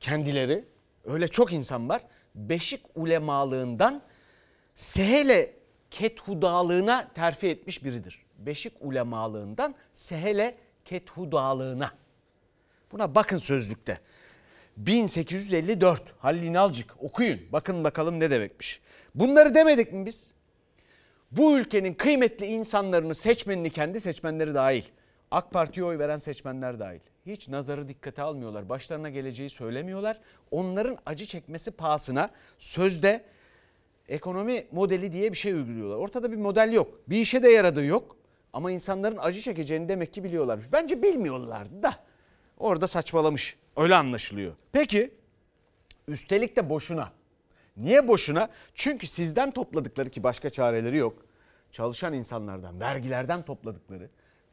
[0.00, 0.64] Kendileri
[1.04, 2.02] öyle çok insan var.
[2.34, 4.02] Beşik ulemalığından
[4.74, 5.54] sehele
[5.90, 8.24] kethudalığına terfi etmiş biridir.
[8.38, 11.90] Beşik ulemalığından sehele kethudalığına.
[12.92, 14.00] Buna bakın sözlükte.
[14.76, 18.80] 1854 Halil İnalcık okuyun bakın bakalım ne demekmiş.
[19.14, 20.32] Bunları demedik mi biz?
[21.30, 24.82] Bu ülkenin kıymetli insanlarını seçmenini kendi seçmenleri dahil.
[25.30, 27.00] AK Parti'ye oy veren seçmenler dahil.
[27.28, 28.68] Hiç nazarı dikkate almıyorlar.
[28.68, 30.20] Başlarına geleceği söylemiyorlar.
[30.50, 33.24] Onların acı çekmesi pahasına sözde
[34.08, 35.96] ekonomi modeli diye bir şey uyguluyorlar.
[35.96, 37.00] Ortada bir model yok.
[37.08, 38.16] Bir işe de yaradığı yok.
[38.52, 40.66] Ama insanların acı çekeceğini demek ki biliyorlarmış.
[40.72, 41.96] Bence bilmiyorlardı da.
[42.58, 43.56] Orada saçmalamış.
[43.76, 44.52] Öyle anlaşılıyor.
[44.72, 45.14] Peki
[46.08, 47.12] üstelik de boşuna.
[47.76, 48.48] Niye boşuna?
[48.74, 51.26] Çünkü sizden topladıkları ki başka çareleri yok.
[51.72, 54.10] Çalışan insanlardan, vergilerden topladıkları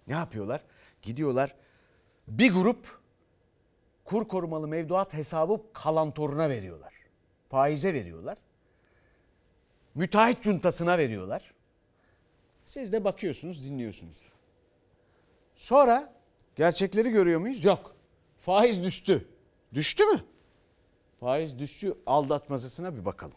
[0.07, 0.61] ne yapıyorlar?
[1.01, 1.55] Gidiyorlar
[2.27, 2.99] bir grup
[4.05, 6.93] kur korumalı mevduat hesabı kalantoruna veriyorlar.
[7.49, 8.37] Faize veriyorlar.
[9.95, 11.53] Müteahhit cuntasına veriyorlar.
[12.65, 14.25] Siz de bakıyorsunuz, dinliyorsunuz.
[15.55, 16.13] Sonra
[16.55, 17.65] gerçekleri görüyor muyuz?
[17.65, 17.95] Yok.
[18.37, 19.27] Faiz düştü.
[19.73, 20.19] Düştü mü?
[21.19, 23.35] Faiz düştü aldatmacasına bir bakalım.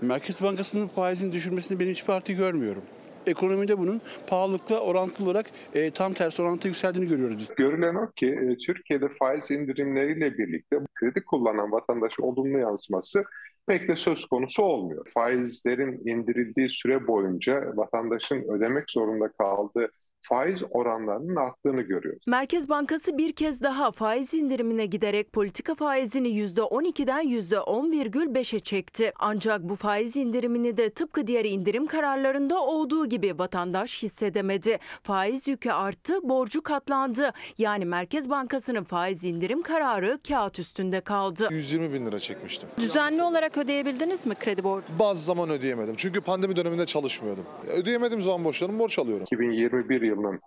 [0.00, 2.82] Merkez Bankası'nın faizin düşürmesini benim hiçbir parti görmüyorum.
[3.26, 7.54] Ekonomide bunun pahalılıkla orantılı olarak e, tam tersi orantıda yükseldiğini görüyoruz biz.
[7.54, 13.24] Görülen o ki e, Türkiye'de faiz indirimleriyle birlikte kredi kullanan vatandaşın olumlu yansıması
[13.66, 15.06] pek de söz konusu olmuyor.
[15.14, 19.90] Faizlerin indirildiği süre boyunca vatandaşın ödemek zorunda kaldığı
[20.28, 22.22] faiz oranlarının arttığını görüyoruz.
[22.26, 29.12] Merkez Bankası bir kez daha faiz indirimine giderek politika faizini %12'den %10,5'e çekti.
[29.18, 34.78] Ancak bu faiz indirimini de tıpkı diğer indirim kararlarında olduğu gibi vatandaş hissedemedi.
[35.02, 37.32] Faiz yükü arttı, borcu katlandı.
[37.58, 41.48] Yani Merkez Bankası'nın faiz indirim kararı kağıt üstünde kaldı.
[41.50, 42.68] 120 bin lira çekmiştim.
[42.80, 44.86] Düzenli olarak ödeyebildiniz mi kredi borcu?
[44.98, 45.94] Bazı zaman ödeyemedim.
[45.96, 47.44] Çünkü pandemi döneminde çalışmıyordum.
[47.68, 49.22] Ödeyemediğim zaman borçlarımı borç alıyorum.
[49.22, 50.40] 2021 yılının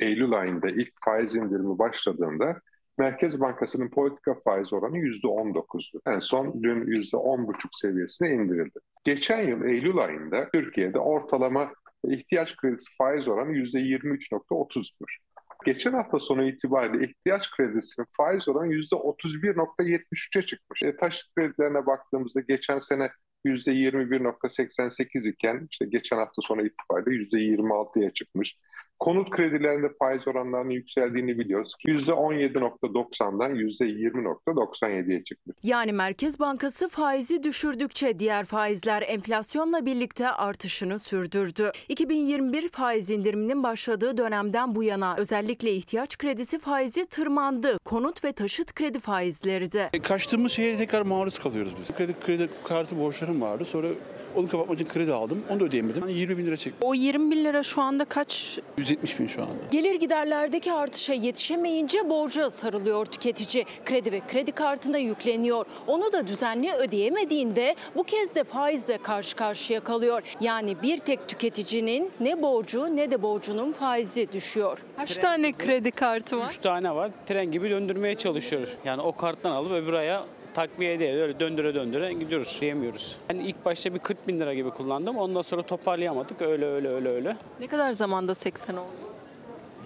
[0.00, 2.60] Eylül ayında ilk faiz indirimi başladığında
[2.98, 6.00] Merkez Bankası'nın politika faiz oranı %19'du.
[6.06, 8.78] En son dün %10,5 seviyesine indirildi.
[9.04, 11.72] Geçen yıl Eylül ayında Türkiye'de ortalama
[12.04, 15.16] ihtiyaç kredisi faiz oranı %23.30'dur.
[15.64, 20.82] Geçen hafta sonu itibariyle ihtiyaç kredisinin faiz oranı %31.73'e çıkmış.
[20.82, 23.10] E, taşıt kredilerine baktığımızda geçen sene
[23.44, 28.56] %21.88 iken işte geçen hafta sonu itibariyle %26'ya çıkmış.
[29.00, 31.74] Konut kredilerinde faiz oranlarının yükseldiğini biliyoruz.
[31.86, 35.56] %17.90'dan %20.97'ye çıkmış.
[35.62, 41.72] Yani Merkez Bankası faizi düşürdükçe diğer faizler enflasyonla birlikte artışını sürdürdü.
[41.88, 47.78] 2021 faiz indiriminin başladığı dönemden bu yana özellikle ihtiyaç kredisi faizi tırmandı.
[47.84, 49.90] Konut ve taşıt kredi faizleri de.
[50.02, 51.96] Kaçtığımız şeye tekrar maruz kalıyoruz biz.
[51.96, 53.64] Kredi, kredi kartı borçlarım vardı.
[53.64, 53.88] Sonra
[54.36, 55.42] onu kapatmak için kredi aldım.
[55.50, 56.02] Onu da ödeyemedim.
[56.02, 56.88] Yani 20 bin lira çektim.
[56.88, 58.58] O 20 bin lira şu anda kaç?
[58.90, 59.52] 170 bin şu anda.
[59.70, 63.64] Gelir giderlerdeki artışa yetişemeyince borca sarılıyor tüketici.
[63.84, 65.66] Kredi ve kredi kartına yükleniyor.
[65.86, 70.22] Onu da düzenli ödeyemediğinde bu kez de faizle karşı karşıya kalıyor.
[70.40, 74.78] Yani bir tek tüketicinin ne borcu ne de borcunun faizi düşüyor.
[74.96, 76.48] Kaç tane kredi kartı var?
[76.50, 77.10] Üç tane var.
[77.26, 78.70] Tren gibi döndürmeye çalışıyoruz.
[78.84, 81.14] Yani o karttan alıp öbür aya takviye değil.
[81.14, 82.58] Öyle döndüre döndüre gidiyoruz.
[82.60, 83.16] Diyemiyoruz.
[83.30, 85.18] Ben ilk başta bir 40 bin lira gibi kullandım.
[85.18, 86.42] Ondan sonra toparlayamadık.
[86.42, 87.36] Öyle öyle öyle öyle.
[87.60, 88.90] Ne kadar zamanda 80 oldu?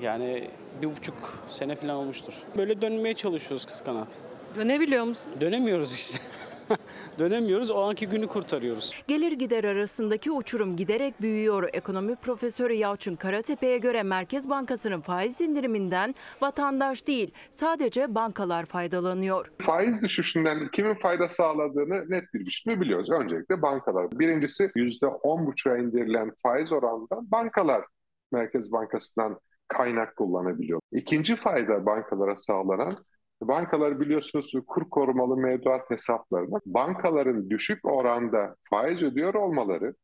[0.03, 0.49] Yani
[0.83, 1.15] bir buçuk
[1.49, 2.33] sene falan olmuştur.
[2.57, 4.09] Böyle dönmeye çalışıyoruz kız kanat.
[4.57, 5.33] Dönebiliyor musun?
[5.41, 6.19] Dönemiyoruz işte.
[7.19, 7.71] Dönemiyoruz.
[7.71, 8.93] O anki günü kurtarıyoruz.
[9.09, 11.69] Gelir gider arasındaki uçurum giderek büyüyor.
[11.73, 19.51] Ekonomi profesörü Yalçın Karatepe'ye göre Merkez Bankası'nın faiz indiriminden vatandaş değil sadece bankalar faydalanıyor.
[19.63, 23.11] Faiz düşüşünden kimin fayda sağladığını net bir biçimde biliyoruz.
[23.11, 24.11] Öncelikle bankalar.
[24.11, 27.85] Birincisi %10,5'a indirilen faiz oranından bankalar
[28.33, 30.81] Merkez Bankası'ndan kaynak kullanabiliyor.
[30.93, 32.97] İkinci fayda bankalara sağlanan
[33.43, 39.95] Bankalar biliyorsunuz kur korumalı mevduat hesaplarına bankaların düşük oranda faiz ödüyor olmaları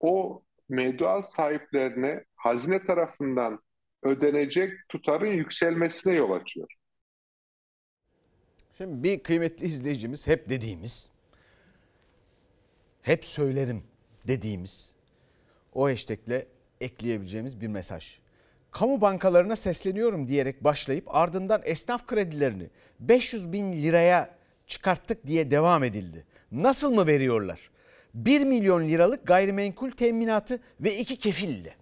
[0.00, 3.60] o mevduat sahiplerine hazine tarafından
[4.02, 6.68] ödenecek tutarın yükselmesine yol açıyor.
[8.72, 11.10] Şimdi bir kıymetli izleyicimiz hep dediğimiz,
[13.02, 13.82] hep söylerim
[14.28, 14.94] dediğimiz
[15.72, 16.46] o hashtagle
[16.80, 18.23] ekleyebileceğimiz bir mesaj.
[18.74, 24.34] Kamu bankalarına sesleniyorum diyerek başlayıp ardından esnaf kredilerini 500 bin liraya
[24.66, 26.26] çıkarttık diye devam edildi.
[26.52, 27.70] Nasıl mı veriyorlar?
[28.14, 31.76] 1 milyon liralık gayrimenkul teminatı ve iki kefille.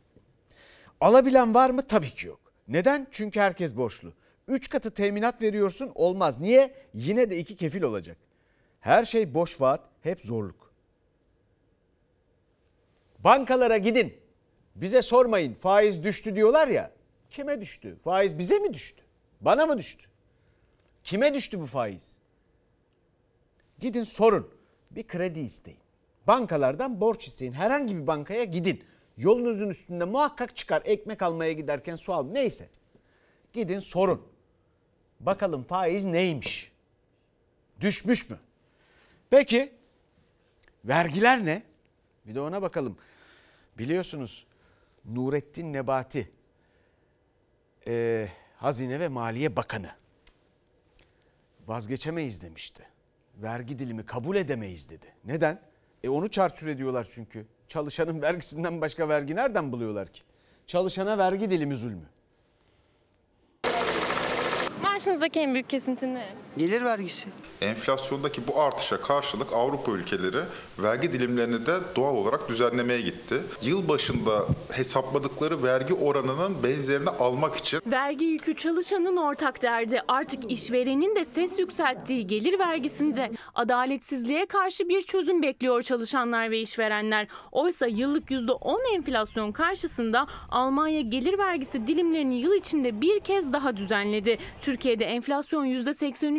[1.01, 1.87] Alabilen var mı?
[1.87, 2.41] Tabii ki yok.
[2.69, 3.07] Neden?
[3.11, 4.13] Çünkü herkes borçlu.
[4.49, 6.41] 3 katı teminat veriyorsun olmaz.
[6.41, 6.75] Niye?
[6.95, 8.17] Yine de iki kefil olacak.
[8.81, 10.73] Her şey boş vaat, hep zorluk.
[13.19, 14.22] Bankalara gidin.
[14.75, 16.93] Bize sormayın faiz düştü diyorlar ya.
[17.31, 17.97] Kime düştü?
[18.05, 19.03] Faiz bize mi düştü?
[19.41, 20.09] Bana mı düştü?
[21.05, 22.13] Kime düştü bu faiz?
[23.79, 24.51] Gidin sorun.
[24.91, 25.79] Bir kredi isteyin.
[26.27, 27.53] Bankalardan borç isteyin.
[27.53, 28.85] Herhangi bir bankaya gidin.
[29.17, 30.83] Yolunuzun üstünde muhakkak çıkar.
[30.85, 32.27] Ekmek almaya giderken su al.
[32.27, 32.69] Neyse.
[33.53, 34.23] Gidin sorun.
[35.21, 36.73] Bakalım faiz neymiş?
[37.81, 38.39] Düşmüş mü?
[39.31, 39.73] Peki
[40.85, 41.63] vergiler ne?
[42.27, 42.97] Bir de ona bakalım.
[43.79, 44.47] Biliyorsunuz
[45.05, 46.31] Nurettin Nebati
[47.87, 49.91] e, Hazine ve Maliye Bakanı
[51.67, 52.87] vazgeçemeyiz demişti.
[53.37, 55.07] Vergi dilimi kabul edemeyiz dedi.
[55.25, 55.61] Neden?
[56.05, 57.47] E onu çarçur ediyorlar çünkü.
[57.69, 60.23] Çalışanın vergisinden başka vergi nereden buluyorlar ki?
[60.67, 62.07] Çalışana vergi dilimi zulmü.
[64.83, 66.35] Maaşınızdaki en büyük kesinti ne?
[66.57, 67.29] Gelir vergisi.
[67.61, 70.43] Enflasyondaki bu artışa karşılık Avrupa ülkeleri
[70.79, 73.41] vergi dilimlerini de doğal olarak düzenlemeye gitti.
[73.63, 80.01] Yıl başında hesapladıkları vergi oranının benzerini almak için Vergi yükü çalışanın ortak derdi.
[80.09, 87.27] Artık işverenin de ses yükselttiği gelir vergisinde adaletsizliğe karşı bir çözüm bekliyor çalışanlar ve işverenler.
[87.53, 94.39] Oysa yıllık %10 enflasyon karşısında Almanya gelir vergisi dilimlerini yıl içinde bir kez daha düzenledi.
[94.61, 95.65] Türkiye'de enflasyon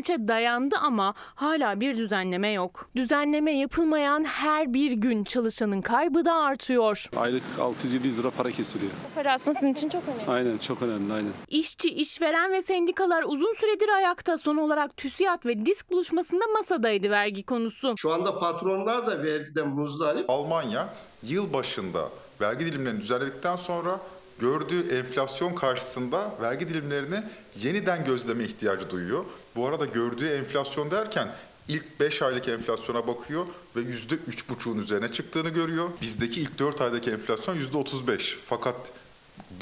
[0.04, 2.90] %83'e dayandı ama hala bir düzenleme yok.
[2.96, 7.10] Düzenleme yapılmayan her bir gün çalışanın kaybı da artıyor.
[7.16, 8.92] Aylık 600-700 lira para kesiliyor.
[8.92, 10.32] Bu para aslında sizin için çok önemli.
[10.32, 11.32] Aynen çok önemli aynen.
[11.50, 14.38] İşçi, işveren ve sendikalar uzun süredir ayakta.
[14.38, 17.94] Son olarak TÜSİAD ve DİSK buluşmasında masadaydı vergi konusu.
[17.98, 20.30] Şu anda patronlar da vergiden muzdarip.
[20.30, 22.10] Almanya yıl başında
[22.42, 24.00] vergi dilimlerini düzenledikten sonra
[24.40, 27.16] gördüğü enflasyon karşısında vergi dilimlerini
[27.56, 29.26] yeniden gözleme ihtiyacı duyuyor.
[29.56, 31.28] Bu arada gördüğü enflasyon derken
[31.68, 35.90] ilk 5 aylık enflasyona bakıyor ve %3,5'un üzerine çıktığını görüyor.
[36.02, 38.38] Bizdeki ilk 4 aydaki enflasyon %35.
[38.46, 38.92] Fakat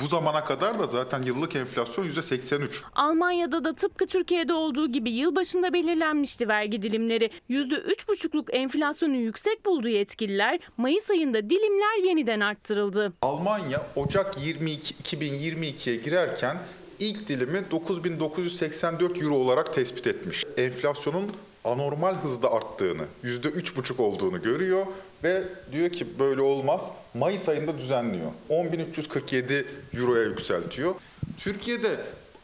[0.04, 2.84] Bu zamana kadar da zaten yıllık enflasyon %83.
[2.95, 7.30] Almanya'da da tıpkı Türkiye'de olduğu gibi yılbaşında belirlenmişti vergi dilimleri.
[7.49, 13.13] %3,5'luk enflasyonu yüksek bulduğu yetkililer Mayıs ayında dilimler yeniden arttırıldı.
[13.21, 16.58] Almanya Ocak 22 2022'ye girerken
[17.02, 20.43] ilk dilimi 9984 euro olarak tespit etmiş.
[20.58, 21.31] Enflasyonun
[21.65, 24.85] anormal hızda arttığını, %3,5 olduğunu görüyor
[25.23, 26.91] ve diyor ki böyle olmaz.
[27.13, 28.31] Mayıs ayında düzenliyor.
[28.49, 29.65] 10.347
[29.97, 30.95] euroya yükseltiyor.
[31.37, 31.99] Türkiye'de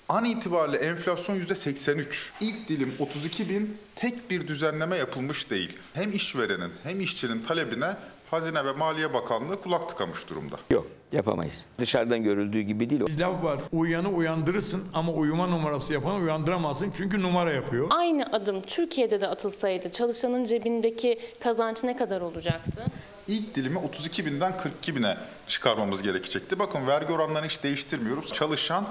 [0.10, 2.30] an itibariyle enflasyon %83.
[2.42, 5.78] İlk dilim 32 bin tek bir düzenleme yapılmış değil.
[5.94, 7.96] Hem işverenin hem işçinin talebine
[8.32, 10.56] Hazine ve Maliye Bakanlığı kulak tıkamış durumda.
[10.70, 11.66] Yok yapamayız.
[11.80, 13.02] Dışarıdan görüldüğü gibi değil.
[13.08, 13.60] Bir laf var.
[13.72, 17.88] Uyanı uyandırırsın ama uyuma numarası yapanı uyandıramazsın çünkü numara yapıyor.
[17.90, 22.84] Aynı adım Türkiye'de de atılsaydı çalışanın cebindeki kazanç ne kadar olacaktı?
[23.28, 25.18] İlk dilimi 32 binden 42 bine
[25.48, 26.60] çıkarmamız gerekecekti.
[26.60, 28.34] Bakın vergi oranlarını hiç değiştirmiyoruz.
[28.34, 28.86] Çalışan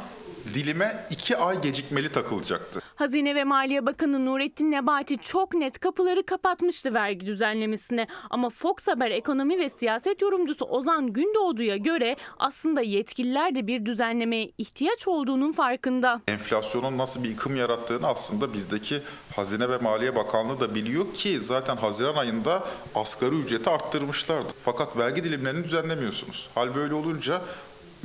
[0.54, 2.80] dilime 2 ay gecikmeli takılacaktı.
[2.96, 8.06] Hazine ve Maliye Bakanı Nurettin Nebati çok net kapıları kapatmıştı vergi düzenlemesine.
[8.30, 14.52] Ama Fox Haber ekonomi ve siyaset yorumcusu Ozan Gündoğdu'ya göre aslında yetkililer de bir düzenlemeye
[14.58, 16.20] ihtiyaç olduğunun farkında.
[16.28, 19.02] Enflasyonun nasıl bir yıkım yarattığını aslında bizdeki
[19.36, 24.48] Hazine ve Maliye Bakanlığı da biliyor ki zaten Haziran ayında asgari ücreti arttırmışlardı.
[24.64, 26.50] Fakat vergi dilimlerini düzenlemiyorsunuz.
[26.54, 27.42] Hal böyle olunca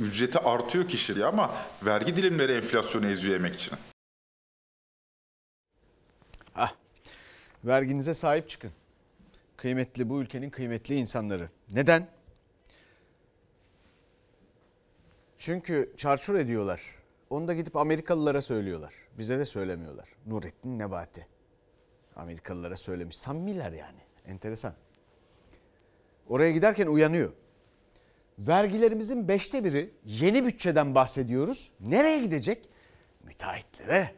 [0.00, 3.78] ücreti artıyor kişiye ama vergi dilimleri enflasyonu eziyor emekçinin.
[6.54, 6.74] Ah,
[7.64, 8.70] verginize sahip çıkın.
[9.56, 11.50] Kıymetli bu ülkenin kıymetli insanları.
[11.72, 12.08] Neden?
[15.36, 16.80] Çünkü çarçur ediyorlar.
[17.30, 18.94] Onu da gidip Amerikalılara söylüyorlar.
[19.18, 20.08] Bize de söylemiyorlar.
[20.26, 21.26] Nurettin Nebati.
[22.16, 23.16] Amerikalılara söylemiş.
[23.16, 24.00] Samimiler yani.
[24.26, 24.74] Enteresan.
[26.28, 27.32] Oraya giderken uyanıyor.
[28.46, 31.72] Vergilerimizin beşte biri yeni bütçeden bahsediyoruz.
[31.80, 32.68] Nereye gidecek?
[33.24, 34.14] Müteahhitlere.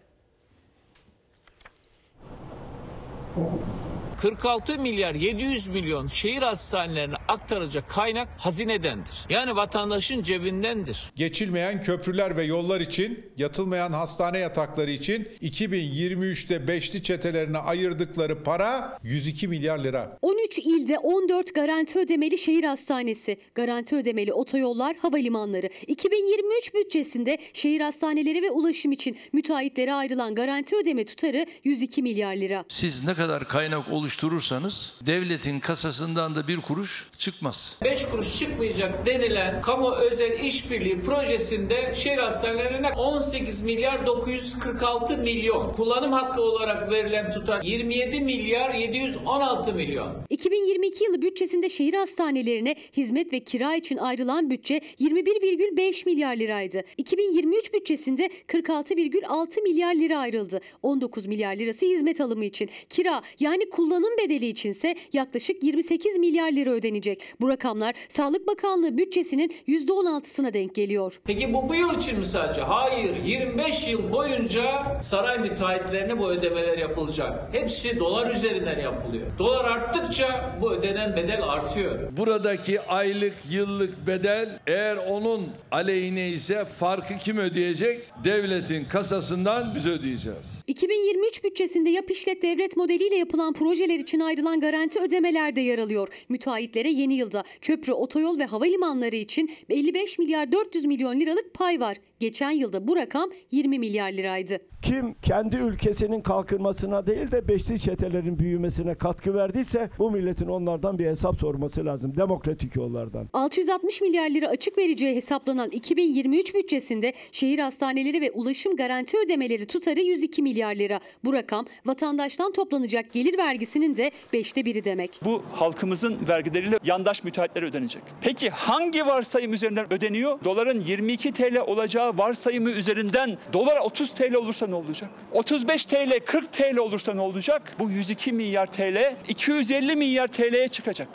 [4.20, 9.14] 46 milyar 700 milyon şehir hastanelerine aktaracak kaynak hazinedendir.
[9.28, 11.12] Yani vatandaşın cebindendir.
[11.16, 19.48] Geçilmeyen köprüler ve yollar için, yatılmayan hastane yatakları için 2023'te beşli çetelerine ayırdıkları para 102
[19.48, 20.18] milyar lira.
[20.22, 25.68] 13 ilde 14 garanti ödemeli şehir hastanesi, garanti ödemeli otoyollar, havalimanları.
[25.86, 32.64] 2023 bütçesinde şehir hastaneleri ve ulaşım için müteahhitlere ayrılan garanti ödeme tutarı 102 milyar lira.
[32.68, 37.78] Siz ne kadar kaynak oluşturursanız devletin kasasından da bir kuruş çıkmaz.
[37.84, 45.72] 5 kuruş çıkmayacak denilen kamu özel işbirliği projesinde şehir hastanelerine 18 milyar 946 milyon.
[45.72, 50.16] Kullanım hakkı olarak verilen tutar 27 milyar 716 milyon.
[50.30, 56.82] 2022 yılı bütçesinde şehir hastanelerine hizmet ve kira için ayrılan bütçe 21,5 milyar liraydı.
[56.96, 60.60] 2023 bütçesinde 46,6 milyar lira ayrıldı.
[60.82, 62.70] 19 milyar lirası hizmet alımı için.
[62.90, 67.22] Kira yani kullanım bedeli içinse yaklaşık 28 milyar lira ödenecek.
[67.40, 71.20] Bu rakamlar Sağlık Bakanlığı bütçesinin %16'sına denk geliyor.
[71.24, 72.60] Peki bu bu yıl için mi sadece?
[72.60, 73.16] Hayır.
[73.24, 77.54] 25 yıl boyunca saray müteahhitlerine bu ödemeler yapılacak.
[77.54, 79.26] Hepsi dolar üzerinden yapılıyor.
[79.38, 82.16] Dolar arttıkça bu ödenen bedel artıyor.
[82.16, 88.00] Buradaki aylık yıllık bedel eğer onun aleyhine ise farkı kim ödeyecek?
[88.24, 90.58] Devletin kasasından biz ödeyeceğiz.
[90.66, 93.52] 2023 bütçesinde yap işlet devlet modeliyle yapılan
[93.84, 96.08] projeler için ayrılan garanti ödemeler de yer alıyor.
[96.28, 101.96] Müteahhitlere yeni yılda köprü, otoyol ve havalimanları için 55 milyar 400 milyon liralık pay var.
[102.24, 104.58] Geçen yılda bu rakam 20 milyar liraydı.
[104.82, 111.06] Kim kendi ülkesinin kalkınmasına değil de beşli çetelerin büyümesine katkı verdiyse bu milletin onlardan bir
[111.06, 112.16] hesap sorması lazım.
[112.16, 113.28] Demokratik yollardan.
[113.32, 120.00] 660 milyar lira açık vereceği hesaplanan 2023 bütçesinde şehir hastaneleri ve ulaşım garanti ödemeleri tutarı
[120.00, 121.00] 102 milyar lira.
[121.24, 125.20] Bu rakam vatandaştan toplanacak gelir vergisinin de beşte biri demek.
[125.24, 128.02] Bu halkımızın vergileriyle yandaş müteahhitlere ödenecek.
[128.20, 130.44] Peki hangi varsayım üzerinden ödeniyor?
[130.44, 135.10] Doların 22 TL olacağı varsayımı üzerinden dolar 30 TL olursa ne olacak?
[135.32, 137.76] 35 TL 40 TL olursa ne olacak?
[137.78, 141.08] Bu 102 milyar TL 250 milyar TL'ye çıkacak.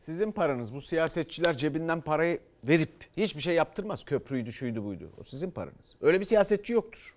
[0.00, 4.04] Sizin paranız bu siyasetçiler cebinden parayı verip hiçbir şey yaptırmaz.
[4.04, 5.10] Köprüydü şuydu buydu.
[5.20, 5.94] O sizin paranız.
[6.00, 7.14] Öyle bir siyasetçi yoktur.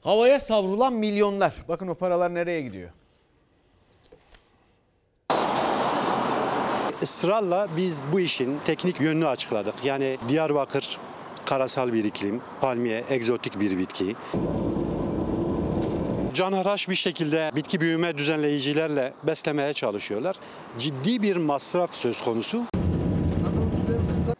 [0.00, 1.54] Havaya savrulan milyonlar.
[1.68, 2.90] Bakın o paralar nereye gidiyor?
[7.02, 9.74] Israrla biz bu işin teknik yönünü açıkladık.
[9.84, 10.98] Yani Diyarbakır
[11.44, 14.16] karasal bir iklim, palmiye egzotik bir bitki.
[16.34, 20.36] Canhıraş bir şekilde bitki büyüme düzenleyicilerle beslemeye çalışıyorlar.
[20.78, 22.64] Ciddi bir masraf söz konusu.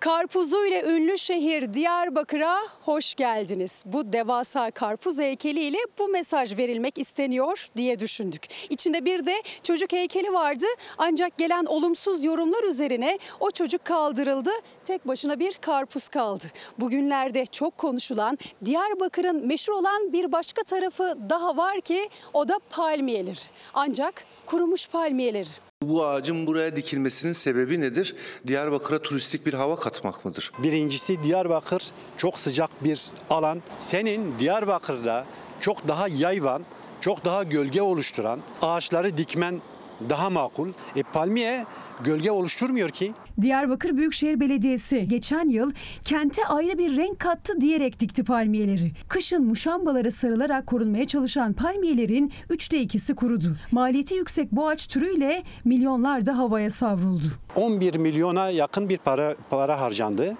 [0.03, 3.85] Karpuzuyla ünlü şehir Diyarbakır'a hoş geldiniz.
[3.87, 8.47] Bu devasa karpuz heykeliyle bu mesaj verilmek isteniyor diye düşündük.
[8.71, 10.65] İçinde bir de çocuk heykeli vardı
[10.99, 14.51] ancak gelen olumsuz yorumlar üzerine o çocuk kaldırıldı.
[14.85, 16.45] Tek başına bir karpuz kaldı.
[16.79, 23.39] Bugünlerde çok konuşulan Diyarbakır'ın meşhur olan bir başka tarafı daha var ki o da palmiyeler.
[23.75, 25.47] Ancak kurumuş palmiyeler.
[25.83, 28.17] Bu ağacın buraya dikilmesinin sebebi nedir?
[28.47, 30.53] Diyarbakır'a turistik bir hava katmak mıdır?
[30.63, 31.83] Birincisi Diyarbakır
[32.17, 33.63] çok sıcak bir alan.
[33.81, 35.25] Senin Diyarbakır'da
[35.61, 36.63] çok daha yayvan,
[37.01, 39.63] çok daha gölge oluşturan ağaçları dikmen
[40.11, 40.69] daha makul.
[40.97, 41.65] E palmiye
[42.05, 43.13] gölge oluşturmuyor ki.
[43.41, 45.73] Diyarbakır Büyükşehir Belediyesi geçen yıl
[46.05, 48.93] kente ayrı bir renk kattı diyerek dikti palmiyeleri.
[49.09, 53.57] Kışın muşambalara sarılarak korunmaya çalışan palmiyelerin üçte ikisi kurudu.
[53.73, 57.25] Maliyeti yüksek bu ağaç türüyle milyonlar da havaya savruldu.
[57.57, 60.37] 11 milyona yakın bir para para harcandı.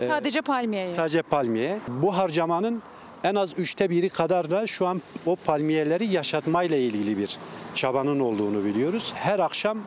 [0.00, 0.88] E, Sadece palmiyeye.
[0.88, 1.78] Sadece palmiye.
[1.88, 2.82] Bu harcamanın
[3.24, 7.38] en az üçte biri kadar da şu an o palmiyeleri yaşatmayla ilgili bir
[7.74, 9.12] çabanın olduğunu biliyoruz.
[9.16, 9.78] Her akşam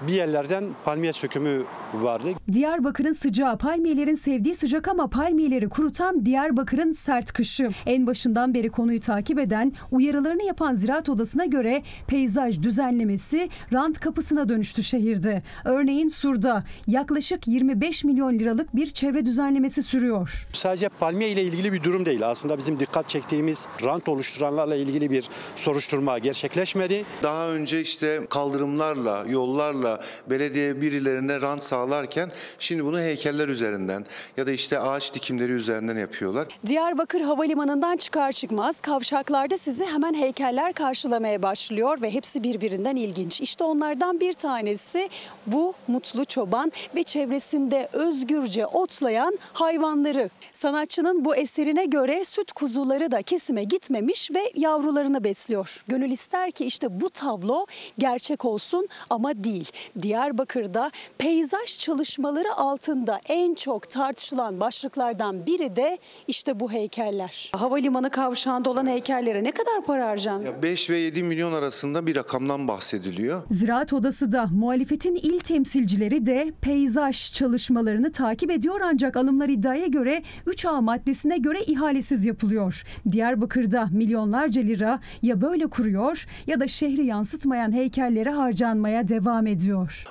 [0.00, 1.62] bir yerlerden palmiye sökümü
[1.94, 2.28] vardı.
[2.52, 7.70] Diyarbakır'ın sıcağı palmiyelerin sevdiği sıcak ama palmiyeleri kurutan Diyarbakır'ın sert kışı.
[7.86, 14.48] En başından beri konuyu takip eden uyarılarını yapan Ziraat Odası'na göre peyzaj düzenlemesi rant kapısına
[14.48, 15.42] dönüştü şehirde.
[15.64, 20.46] Örneğin Sur'da yaklaşık 25 milyon liralık bir çevre düzenlemesi sürüyor.
[20.52, 22.28] Sadece palmiye ile ilgili bir durum değil.
[22.28, 27.04] Aslında bizim dikkat çektiğimiz rant oluşturanlarla ilgili bir soruşturma gerçekleşmedi.
[27.22, 29.85] Daha önce işte kaldırımlarla, yollarla
[30.30, 34.06] belediye birilerine rant sağlarken şimdi bunu heykeller üzerinden
[34.36, 36.46] ya da işte ağaç dikimleri üzerinden yapıyorlar.
[36.66, 43.40] Diyarbakır Havalimanı'ndan çıkar çıkmaz kavşaklarda sizi hemen heykeller karşılamaya başlıyor ve hepsi birbirinden ilginç.
[43.40, 45.08] İşte onlardan bir tanesi
[45.46, 50.30] bu mutlu çoban ve çevresinde özgürce otlayan hayvanları.
[50.52, 55.82] Sanatçının bu eserine göre süt kuzuları da kesime gitmemiş ve yavrularını besliyor.
[55.88, 57.66] Gönül ister ki işte bu tablo
[57.98, 59.72] gerçek olsun ama değil.
[60.02, 65.98] Diyarbakır'da peyzaj çalışmaları altında en çok tartışılan başlıklardan biri de
[66.28, 67.50] işte bu heykeller.
[67.54, 70.46] Havalimanı kavşağında olan heykellere ne kadar para harcandı?
[70.46, 73.42] Ya 5 ve 7 milyon arasında bir rakamdan bahsediliyor.
[73.50, 80.22] Ziraat Odası da muhalefetin il temsilcileri de peyzaj çalışmalarını takip ediyor ancak alımlar iddiaya göre
[80.46, 82.82] 3A maddesine göre ihalesiz yapılıyor.
[83.12, 89.65] Diyarbakır'da milyonlarca lira ya böyle kuruyor ya da şehri yansıtmayan heykellere harcanmaya devam ediyor.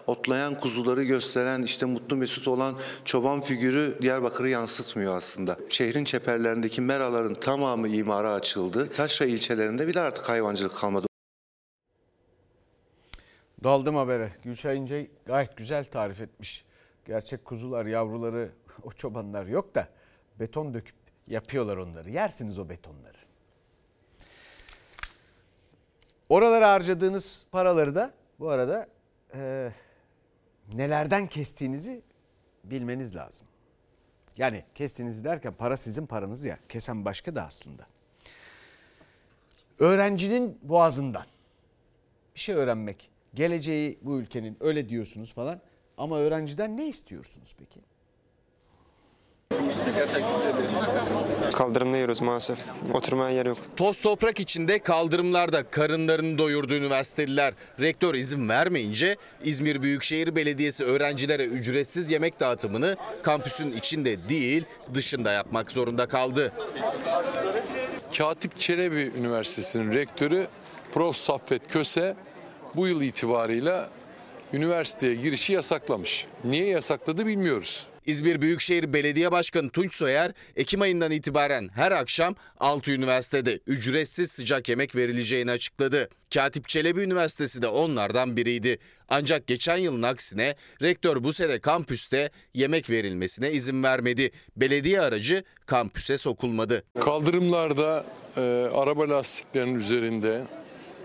[0.08, 2.76] Otlayan kuzuları gösteren işte mutlu mesut olan
[3.06, 5.58] çoban figürü Diyarbakır'ı yansıtmıyor aslında.
[5.70, 8.90] Şehrin çeperlerindeki meraların tamamı imara açıldı.
[8.90, 11.08] Taşra ilçelerinde bile artık hayvancılık kalmadı.
[13.64, 14.32] Daldım habere.
[14.44, 16.66] Gülşah İnce gayet güzel tarif etmiş.
[17.06, 18.52] Gerçek kuzular, yavruları,
[18.84, 19.88] o çobanlar yok da
[20.40, 20.96] beton döküp
[21.28, 22.10] yapıyorlar onları.
[22.10, 23.18] Yersiniz o betonları.
[26.30, 28.88] Oralara harcadığınız paraları da bu arada
[29.36, 29.72] e,
[30.74, 32.02] nelerden kestiğinizi
[32.64, 33.48] bilmeniz lazım.
[34.38, 36.60] Yani kestiğinizi derken para sizin paranız ya.
[36.70, 37.88] Kesen başka da aslında.
[39.80, 41.26] Öğrencinin boğazından
[42.36, 45.62] bir şey öğrenmek, geleceği bu ülkenin öyle diyorsunuz falan.
[45.98, 47.80] Ama öğrenciden ne istiyorsunuz peki?
[51.54, 52.60] Kaldırımda yiyoruz maalesef.
[52.94, 53.58] Oturmaya yer yok.
[53.78, 57.54] Toz toprak içinde kaldırımlarda karınlarını doyurdu üniversiteliler.
[57.82, 65.72] Rektör izin vermeyince İzmir Büyükşehir Belediyesi öğrencilere ücretsiz yemek dağıtımını kampüsün içinde değil dışında yapmak
[65.72, 66.52] zorunda kaldı.
[68.18, 70.48] Katip Çelebi Üniversitesi'nin rektörü
[70.94, 71.16] Prof.
[71.16, 72.16] Saffet Köse
[72.76, 73.90] bu yıl itibarıyla
[74.54, 76.28] üniversiteye girişi yasaklamış.
[76.44, 77.88] Niye yasakladı bilmiyoruz.
[78.06, 84.70] İzmir Büyükşehir Belediye Başkanı Tunç Soyer, Ekim ayından itibaren her akşam 6 üniversitede ücretsiz sıcak
[84.70, 86.10] yemek verileceğini açıkladı.
[86.34, 88.78] Katip Çelebi Üniversitesi de onlardan biriydi.
[89.10, 94.32] Ancak geçen yılın aksine rektör bu sene kampüste yemek verilmesine izin vermedi.
[94.58, 96.84] Belediye aracı kampüse sokulmadı.
[97.00, 98.06] Kaldırımlarda
[98.38, 98.42] e,
[98.74, 100.48] araba lastiklerinin üzerinde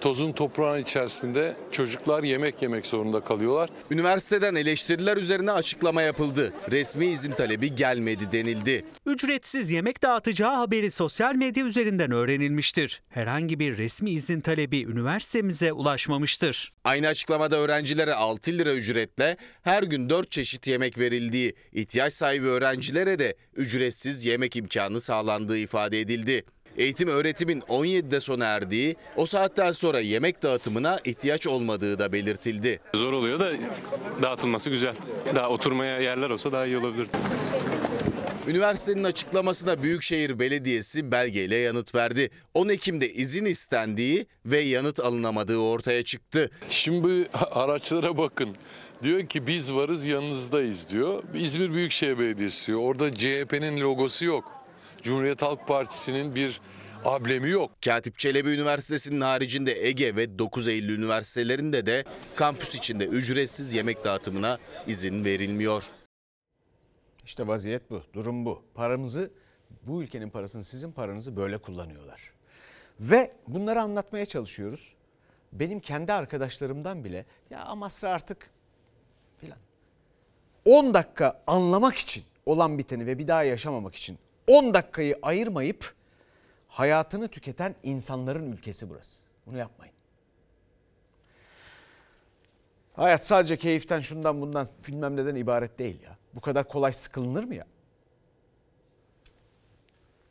[0.00, 3.70] tozun toprağın içerisinde çocuklar yemek yemek zorunda kalıyorlar.
[3.90, 6.52] Üniversiteden eleştiriler üzerine açıklama yapıldı.
[6.70, 8.84] Resmi izin talebi gelmedi denildi.
[9.06, 13.02] Ücretsiz yemek dağıtacağı haberi sosyal medya üzerinden öğrenilmiştir.
[13.08, 16.72] Herhangi bir resmi izin talebi üniversitemize ulaşmamıştır.
[16.84, 23.18] Aynı açıklamada öğrencilere 6 lira ücretle her gün 4 çeşit yemek verildiği, ihtiyaç sahibi öğrencilere
[23.18, 26.44] de ücretsiz yemek imkanı sağlandığı ifade edildi.
[26.76, 32.80] Eğitim öğretimin 17'de sona erdiği, o saatten sonra yemek dağıtımına ihtiyaç olmadığı da belirtildi.
[32.94, 33.50] Zor oluyor da
[34.22, 34.94] dağıtılması güzel.
[35.34, 37.08] Daha oturmaya yerler olsa daha iyi olabilir.
[38.48, 42.30] Üniversitenin açıklamasına Büyükşehir Belediyesi belgeyle yanıt verdi.
[42.54, 46.50] 10 Ekim'de izin istendiği ve yanıt alınamadığı ortaya çıktı.
[46.68, 48.56] Şimdi araçlara bakın.
[49.02, 51.22] Diyor ki biz varız yanınızdayız diyor.
[51.34, 52.80] İzmir Büyükşehir Belediyesi diyor.
[52.82, 54.59] Orada CHP'nin logosu yok.
[55.02, 56.60] Cumhuriyet Halk Partisi'nin bir
[57.04, 57.70] ablemi yok.
[57.84, 62.04] Katip Çelebi Üniversitesi'nin haricinde Ege ve 9 Eylül üniversitelerinde de
[62.36, 65.84] kampüs içinde ücretsiz yemek dağıtımına izin verilmiyor.
[67.24, 68.62] İşte vaziyet bu, durum bu.
[68.74, 69.30] Paramızı,
[69.82, 72.20] bu ülkenin parasını, sizin paranızı böyle kullanıyorlar.
[73.00, 74.94] Ve bunları anlatmaya çalışıyoruz.
[75.52, 78.50] Benim kendi arkadaşlarımdan bile ya Amasra artık
[79.38, 79.58] filan
[80.64, 84.18] 10 dakika anlamak için olan biteni ve bir daha yaşamamak için
[84.50, 85.94] 10 dakikayı ayırmayıp
[86.68, 89.20] hayatını tüketen insanların ülkesi burası.
[89.46, 89.94] Bunu yapmayın.
[92.94, 96.16] Hayat sadece keyiften şundan bundan bilmem neden ibaret değil ya.
[96.34, 97.66] Bu kadar kolay sıkılınır mı ya?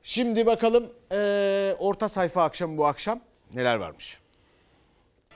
[0.01, 3.21] Şimdi bakalım eee, orta sayfa akşamı bu akşam
[3.53, 4.19] neler varmış.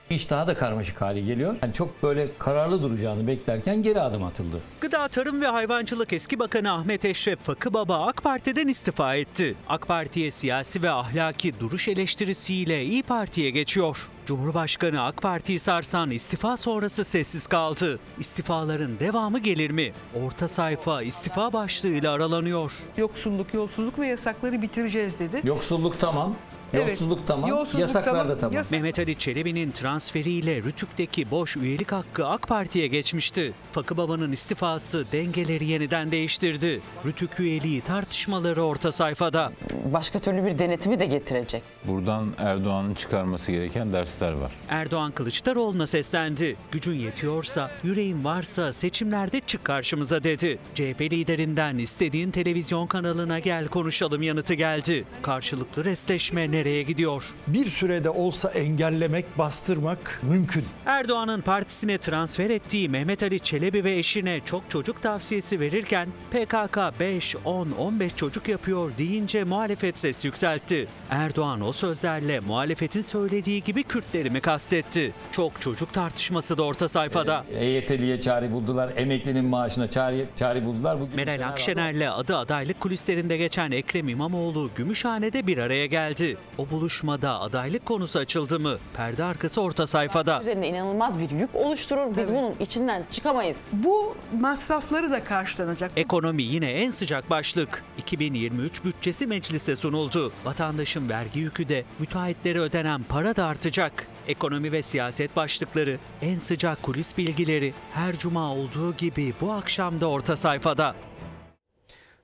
[0.10, 1.56] İş daha da karmaşık hale geliyor.
[1.64, 4.62] Yani çok böyle kararlı duracağını beklerken geri adım atıldı.
[4.82, 9.56] Gıda, Tarım ve Hayvancılık eski bakanı Ahmet Eşref Fakıbaba AK Parti'den istifa etti.
[9.70, 13.98] AK Parti'ye siyasi ve ahlaki duruş eleştirisiyle İyi Parti'ye geçiyor.
[14.26, 18.00] Cumhurbaşkanı AK Parti'yi sarsan istifa sonrası sessiz kaldı.
[18.20, 19.92] İstifaların devamı gelir mi?
[20.26, 22.72] Orta sayfa istifa başlığıyla aralanıyor.
[22.98, 25.42] Yoksulluk, yolsuzluk ve yasakları bitireceğiz dedi.
[25.44, 26.36] Yoksulluk tamam.
[26.74, 28.54] Evet, Yolsuzluk tamam, yolsuzluk yasaklar tamam, da tamam.
[28.56, 33.54] yas- Mehmet Ali Çelebi'nin transferiyle Rütük'teki boş üyelik hakkı AK Parti'ye geçmişti.
[33.72, 36.82] Fakıbaba'nın istifası dengeleri yeniden değiştirdi.
[37.06, 39.52] Rütük üyeliği tartışmaları orta sayfada.
[39.94, 41.64] Başka türlü bir denetimi de getirecek.
[41.88, 44.52] Buradan Erdoğan'ın çıkarması gereken dersler var.
[44.70, 46.56] Erdoğan Kılıçdaroğlu'na seslendi.
[46.72, 50.60] Gücün yetiyorsa, yüreğin varsa seçimlerde çık karşımıza dedi.
[50.76, 55.04] CHP liderinden istediğin televizyon kanalına gel konuşalım yanıtı geldi.
[55.22, 57.24] Karşılıklı restleşme nereye gidiyor?
[57.48, 60.66] Bir sürede olsa engellemek, bastırmak mümkün.
[60.86, 67.36] Erdoğan'ın partisine transfer ettiği Mehmet Ali Çelebi ve eşine çok çocuk tavsiyesi verirken PKK 5,
[67.46, 70.88] 10, 15 çocuk yapıyor deyince muhalefet ses yükseltti.
[71.10, 75.14] Erdoğan o sözlerle muhalefetin söylediği gibi Kürtleri mi kastetti?
[75.32, 77.46] Çok çocuk tartışması da orta sayfada.
[77.52, 81.02] EYT'liye çare buldular, emeklinin maaşına çare, çare buldular.
[81.02, 86.38] Bugün Meral Akşener'le adı adaylık kulislerinde geçen Ekrem İmamoğlu Gümüşhane'de bir araya geldi.
[86.58, 88.78] O buluşmada adaylık konusu açıldı mı?
[88.98, 90.42] Perde arkası orta sayfada.
[90.42, 92.18] Üzerinde inanılmaz bir yük oluşturur.
[92.18, 93.58] Biz bunun içinden çıkamayız.
[93.72, 95.92] Bu masrafları da karşılanacak.
[95.96, 97.84] Ekonomi yine en sıcak başlık.
[97.98, 100.32] 2023 bütçesi meclise sunuldu.
[100.46, 104.08] Vatandaşın vergi yükü de müteahhitlere ödenen para da artacak.
[104.28, 110.10] Ekonomi ve siyaset başlıkları, en sıcak kulis bilgileri her cuma olduğu gibi bu akşam da
[110.10, 110.96] orta sayfada.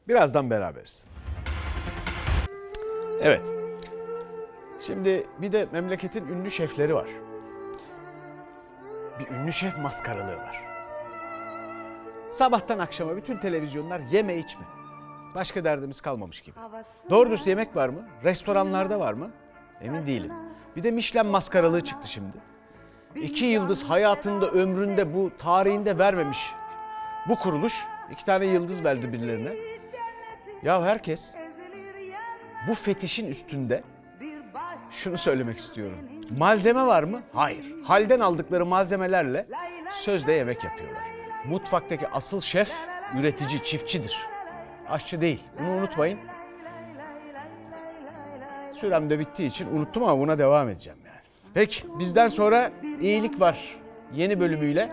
[0.07, 1.03] Birazdan beraberiz.
[3.21, 3.58] Evet.
[4.81, 7.07] Şimdi bir de memleketin ünlü şefleri var.
[9.19, 10.63] Bir ünlü şef maskaralığı var.
[12.31, 14.65] Sabahtan akşama bütün televizyonlar yeme içme.
[15.35, 16.55] Başka derdimiz kalmamış gibi.
[17.09, 18.07] Doğru dürüst yemek var mı?
[18.23, 19.31] Restoranlarda var mı?
[19.81, 20.31] Emin değilim.
[20.75, 22.37] Bir de Michelin maskaralığı çıktı şimdi.
[23.15, 26.51] İki yıldız hayatında ömründe bu tarihinde vermemiş
[27.29, 29.53] bu kuruluş iki tane yıldız verdi birilerine.
[30.63, 31.35] Ya herkes
[32.67, 33.83] bu fetişin üstünde
[34.91, 35.97] şunu söylemek istiyorum.
[36.37, 37.21] Malzeme var mı?
[37.33, 37.65] Hayır.
[37.83, 39.47] Halden aldıkları malzemelerle
[39.93, 41.03] sözde yemek yapıyorlar.
[41.45, 42.71] Mutfaktaki asıl şef
[43.19, 44.17] üretici, çiftçidir.
[44.89, 45.43] Aşçı değil.
[45.59, 46.19] Bunu unutmayın.
[48.75, 51.17] Sürem de bittiği için unuttum ama buna devam edeceğim yani.
[51.53, 53.77] Peki bizden sonra iyilik var
[54.15, 54.89] yeni bölümüyle.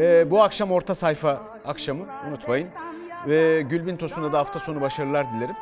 [0.00, 2.68] Ee, bu akşam orta sayfa akşamı unutmayın.
[3.26, 5.56] Ve Gülbin Tosun'a da hafta sonu başarılar dilerim.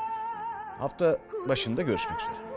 [0.79, 2.50] Hafta başında görüşmek üzere.